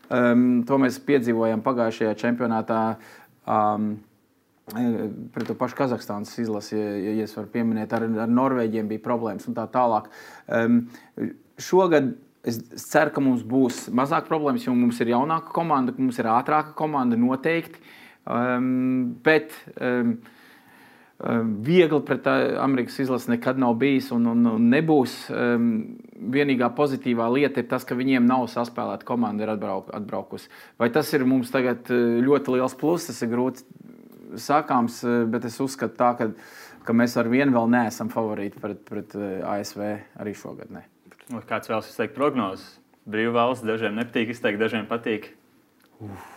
Um, 0.10 0.46
to 0.66 0.78
mēs 0.82 1.02
piedzīvojām 1.06 1.66
pagājušajā 1.66 2.14
čempionātā. 2.22 2.84
Um, 3.50 3.98
Pret 4.70 5.48
to 5.50 5.56
pašu 5.58 5.74
Kazahstānas 5.80 6.36
izlasi, 6.38 6.76
ja, 6.78 7.14
ja 7.18 7.26
es 7.26 7.32
varu 7.34 7.50
pieminēt, 7.50 7.94
ar, 7.98 8.04
ar 8.22 8.30
Norvēģiem 8.30 8.92
bija 8.92 9.02
problēmas 9.02 9.48
un 9.50 9.56
tā 9.58 9.64
tālāk. 9.74 10.12
Um, 10.46 10.84
šogad 11.58 12.12
Es 12.50 12.60
ceru, 12.90 13.14
ka 13.16 13.24
mums 13.24 13.46
būs 13.46 13.88
mazāk 13.96 14.28
problēmas, 14.30 14.66
jo 14.68 14.74
mums 14.76 15.00
ir 15.04 15.14
jaunāka 15.14 15.54
komanda, 15.56 15.96
mums 15.98 16.20
ir 16.22 16.30
ātrāka 16.32 16.76
komanda 16.78 17.20
noteikti. 17.20 17.82
Um, 18.30 19.16
bet 19.26 19.56
um, 19.80 20.18
Viegli 21.20 22.00
pret 22.08 22.28
Amerikas 22.28 23.00
izlasi 23.04 23.34
nekad 23.34 23.58
nav 23.60 23.74
bijis 23.76 24.08
un, 24.16 24.24
un, 24.32 24.46
un 24.54 24.68
nebūs. 24.72 25.16
Vienīgā 26.32 26.70
pozitīvā 26.78 27.26
lieta 27.34 27.60
ir 27.60 27.68
tas, 27.68 27.84
ka 27.84 27.98
viņiem 28.00 28.24
nav 28.28 28.46
saspēlēta 28.52 29.08
komanda, 29.08 29.44
ir 29.44 29.52
atbrauk, 29.52 29.90
atbraukusi. 29.96 30.48
Vai 30.80 30.88
tas 30.96 31.12
ir 31.12 31.28
mums 31.28 31.52
tagad 31.52 31.92
ļoti 32.24 32.56
liels 32.56 32.78
pluss? 32.80 33.10
Tas 33.12 33.20
ir 33.26 33.34
grūti 33.34 33.68
sakāms, 34.40 35.02
bet 35.28 35.50
es 35.50 35.60
uzskatu 35.60 36.00
tā, 36.00 36.14
ka, 36.16 36.30
ka 36.88 36.96
mēs 36.96 37.18
ar 37.20 37.28
vienu 37.32 37.58
vēl 37.58 37.68
neesam 37.76 38.12
favorīti 38.14 38.64
pret, 38.64 38.86
pret 38.88 39.20
ASV 39.20 39.84
arī 40.24 40.38
šogad. 40.40 40.72
Ne. 40.72 40.86
Kāds 41.50 41.70
vēlas 41.70 41.90
izteikt 41.92 42.16
prognozes? 42.18 42.66
Brīvā 43.10 43.34
valsts 43.36 43.66
dažiem 43.66 43.96
nepatīk 43.98 44.34
izteikt, 44.34 44.60
dažiem 44.62 44.86
patīk. 44.90 45.24
Uf. 46.02 46.36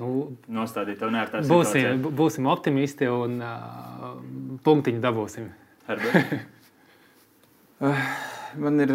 Nu, 0.00 0.06
Nostādīt 0.48 0.98
to 1.02 1.10
neērtā 1.12 1.42
situācijā. 1.44 1.92
Būsim, 1.98 2.16
būsim 2.16 2.46
optimisti 2.50 3.08
un 3.10 3.40
uh, 3.44 4.14
punktiņu 4.66 5.02
dabūsim. 5.04 5.50
Man 8.60 8.86
ir. 8.86 8.90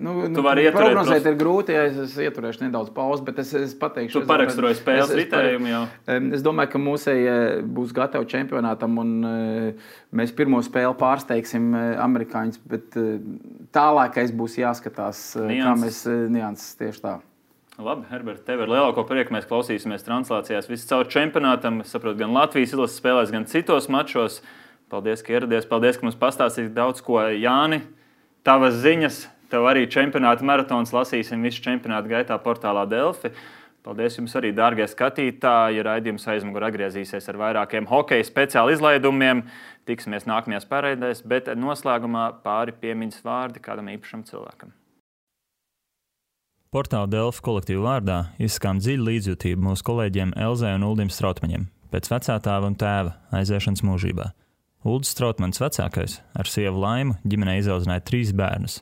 Nu, 0.00 0.14
tu 0.32 0.42
vari 0.44 0.64
nu, 0.64 0.72
prognozēt, 0.72 1.26
ir 1.28 1.38
grūti, 1.40 1.74
ja 1.76 1.82
es, 1.90 1.96
es 2.06 2.14
ieturēšu 2.24 2.64
nedaudz 2.64 2.92
pauzi, 2.96 3.24
bet 3.26 3.40
es, 3.42 3.52
es 3.58 3.74
pateikšu, 3.76 4.22
tu 4.22 4.28
paraksturoji 4.30 4.78
spēles 4.78 5.12
ritējumu 5.18 5.68
jau. 5.68 5.80
Es 6.38 6.44
domāju, 6.46 6.72
ka 6.72 6.82
mūsēji 6.82 7.34
būs 7.76 7.92
gatavi 7.96 8.28
čempionātam 8.30 8.96
un 9.02 9.16
mēs 10.16 10.32
pirmo 10.36 10.62
spēli 10.64 10.96
pārsteigsim 11.00 11.72
amerikāņus, 11.76 12.62
bet 12.70 12.96
tālākais 13.76 14.32
būs 14.36 14.56
jāskatās, 14.62 15.26
Nians. 15.44 15.66
kā 15.66 15.74
mēs 15.84 16.04
nianses 16.32 16.78
tieši 16.80 17.04
tā. 17.04 17.18
Labi, 17.80 18.04
Herbert, 18.10 18.42
tev 18.44 18.60
ar 18.60 18.68
lielāko 18.68 19.06
prieku 19.08 19.32
mēs 19.32 19.46
klausīsimies 19.48 20.04
translācijās 20.04 20.68
viscaur 20.68 21.08
čempionātam. 21.08 21.78
Es 21.80 21.94
saprotu, 21.94 22.18
gan 22.20 22.34
Latvijas 22.36 22.74
izlases 22.74 22.98
spēlēs, 23.00 23.32
gan 23.32 23.46
citos 23.48 23.88
mačos. 23.92 24.40
Paldies, 24.92 25.22
ka 25.24 25.32
ieradies. 25.32 25.68
Paldies, 25.70 25.96
ka 25.96 26.04
mums 26.04 26.18
pastāstīji 26.20 26.74
daudz 26.76 27.00
ko, 27.06 27.22
Jāni. 27.32 27.80
Tavas 28.44 28.76
ziņas, 28.82 29.22
tev 29.50 29.66
arī 29.70 29.86
čempionāta 29.90 30.46
maratons 30.46 30.92
lasīsim 30.94 31.42
visu 31.46 31.62
čempionāta 31.64 32.10
gaitā 32.10 32.38
portālā 32.42 32.86
Delfi. 32.90 33.32
Paldies 33.80 34.18
jums 34.18 34.34
arī, 34.36 34.50
dārgie 34.52 34.84
skatītāji. 34.88 35.80
Raidījums 35.86 36.26
aizmugurē 36.28 36.68
atgriezīsies 36.68 37.30
ar 37.32 37.38
vairākiem 37.40 37.88
hokeja 37.88 38.26
speciāla 38.28 38.74
izlaidumiem. 38.74 39.46
Tiksimies 39.88 40.28
nākamajās 40.28 40.68
pārraidēs, 40.68 41.24
bet 41.24 41.48
noslēgumā 41.56 42.26
pāri 42.44 42.76
piemiņas 42.76 43.24
vārdi 43.24 43.64
kādam 43.64 43.88
īpašam 43.94 44.26
cilvēkam. 44.28 44.76
Portāla 46.70 47.08
Delfa 47.10 47.42
kolektīva 47.42 47.86
vārdā 47.88 48.18
izskan 48.38 48.78
dziļa 48.78 49.08
līdzjūtība 49.08 49.64
mūsu 49.70 49.86
kolēģiem 49.88 50.36
Elzai 50.38 50.76
un 50.76 50.84
Uldim 50.86 51.08
Strautmaņiem 51.10 51.64
pēc 51.90 52.10
vecā 52.12 52.36
tēva 52.44 52.70
un 52.70 52.76
tēva 52.78 53.16
aiziešanas 53.34 53.82
mūžībā. 53.86 54.30
Ulds 54.86 55.10
Strautmans 55.12 55.60
vecākais 55.60 56.20
ar 56.38 56.48
sievu 56.48 56.80
Laimu 56.80 57.18
ģimenei 57.26 57.58
izaudzināja 57.60 58.04
trīs 58.06 58.30
bērnus. 58.36 58.78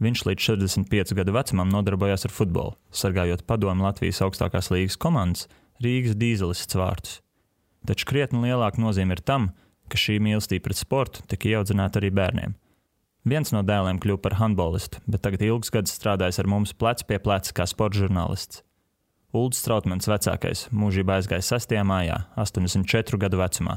Viņš 0.00 0.22
līdz 0.24 0.44
45 0.46 1.12
gadu 1.18 1.34
vecumam 1.36 1.68
nodarbojās 1.68 2.24
ar 2.24 2.32
futbolu, 2.32 2.72
sargājot 2.88 3.44
padomu 3.48 3.84
Latvijas 3.84 4.22
augstākās 4.24 4.70
līgas 4.72 4.96
komandas 5.00 5.48
Rīgas 5.80 6.16
dīzelists 6.20 6.76
vārtus. 6.76 7.18
Taču 7.88 8.08
krietni 8.08 8.42
lielāka 8.44 8.80
nozīme 8.80 9.16
ir 9.16 9.22
tam, 9.24 9.50
ka 9.88 10.00
šī 10.00 10.18
mīlestība 10.20 10.66
pret 10.68 10.80
sportu 10.80 11.24
tika 11.28 11.48
ieaudzināta 11.48 12.00
arī 12.00 12.10
bērniem. 12.16 12.56
Viens 13.28 13.52
no 13.52 13.60
dēliem 13.64 14.00
kļuva 14.00 14.22
par 14.24 14.38
handbolistu, 14.40 15.00
bet 15.04 15.20
tagad 15.24 15.44
ilgus 15.44 15.72
gadus 15.72 15.92
strādājis 15.96 16.40
ar 16.40 16.48
mums 16.48 16.72
plec 16.72 17.04
pie 17.04 17.18
pleca 17.20 17.52
kā 17.56 17.66
sporta 17.68 18.00
žurnālists. 18.00 18.62
Ulrichs 19.36 19.60
Strautmans 19.62 20.08
vecākais 20.10 20.66
mūžībā 20.74 21.20
aizgāja 21.20 21.44
6. 21.44 21.76
mājā, 21.86 22.16
84 22.40 23.20
gadu 23.20 23.40
vecumā. 23.40 23.76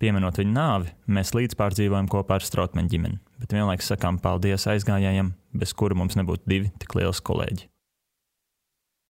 Pieminot 0.00 0.38
viņa 0.40 0.54
nāvi, 0.56 0.94
mēs 1.12 1.34
līdzpārdzīvojam 1.36 2.08
kopā 2.08 2.38
ar 2.38 2.44
Strautmanu 2.46 2.88
ģimeni, 2.88 3.18
bet 3.42 3.52
vienlaikus 3.52 3.92
sakām 3.92 4.16
paldies 4.22 4.64
aizgājējiem, 4.72 5.34
bez 5.60 5.76
kura 5.76 5.98
mums 5.98 6.16
nebūtu 6.16 6.48
divi 6.48 6.72
tik 6.80 6.96
lieli 6.96 7.26
kolēģi. 7.28 7.69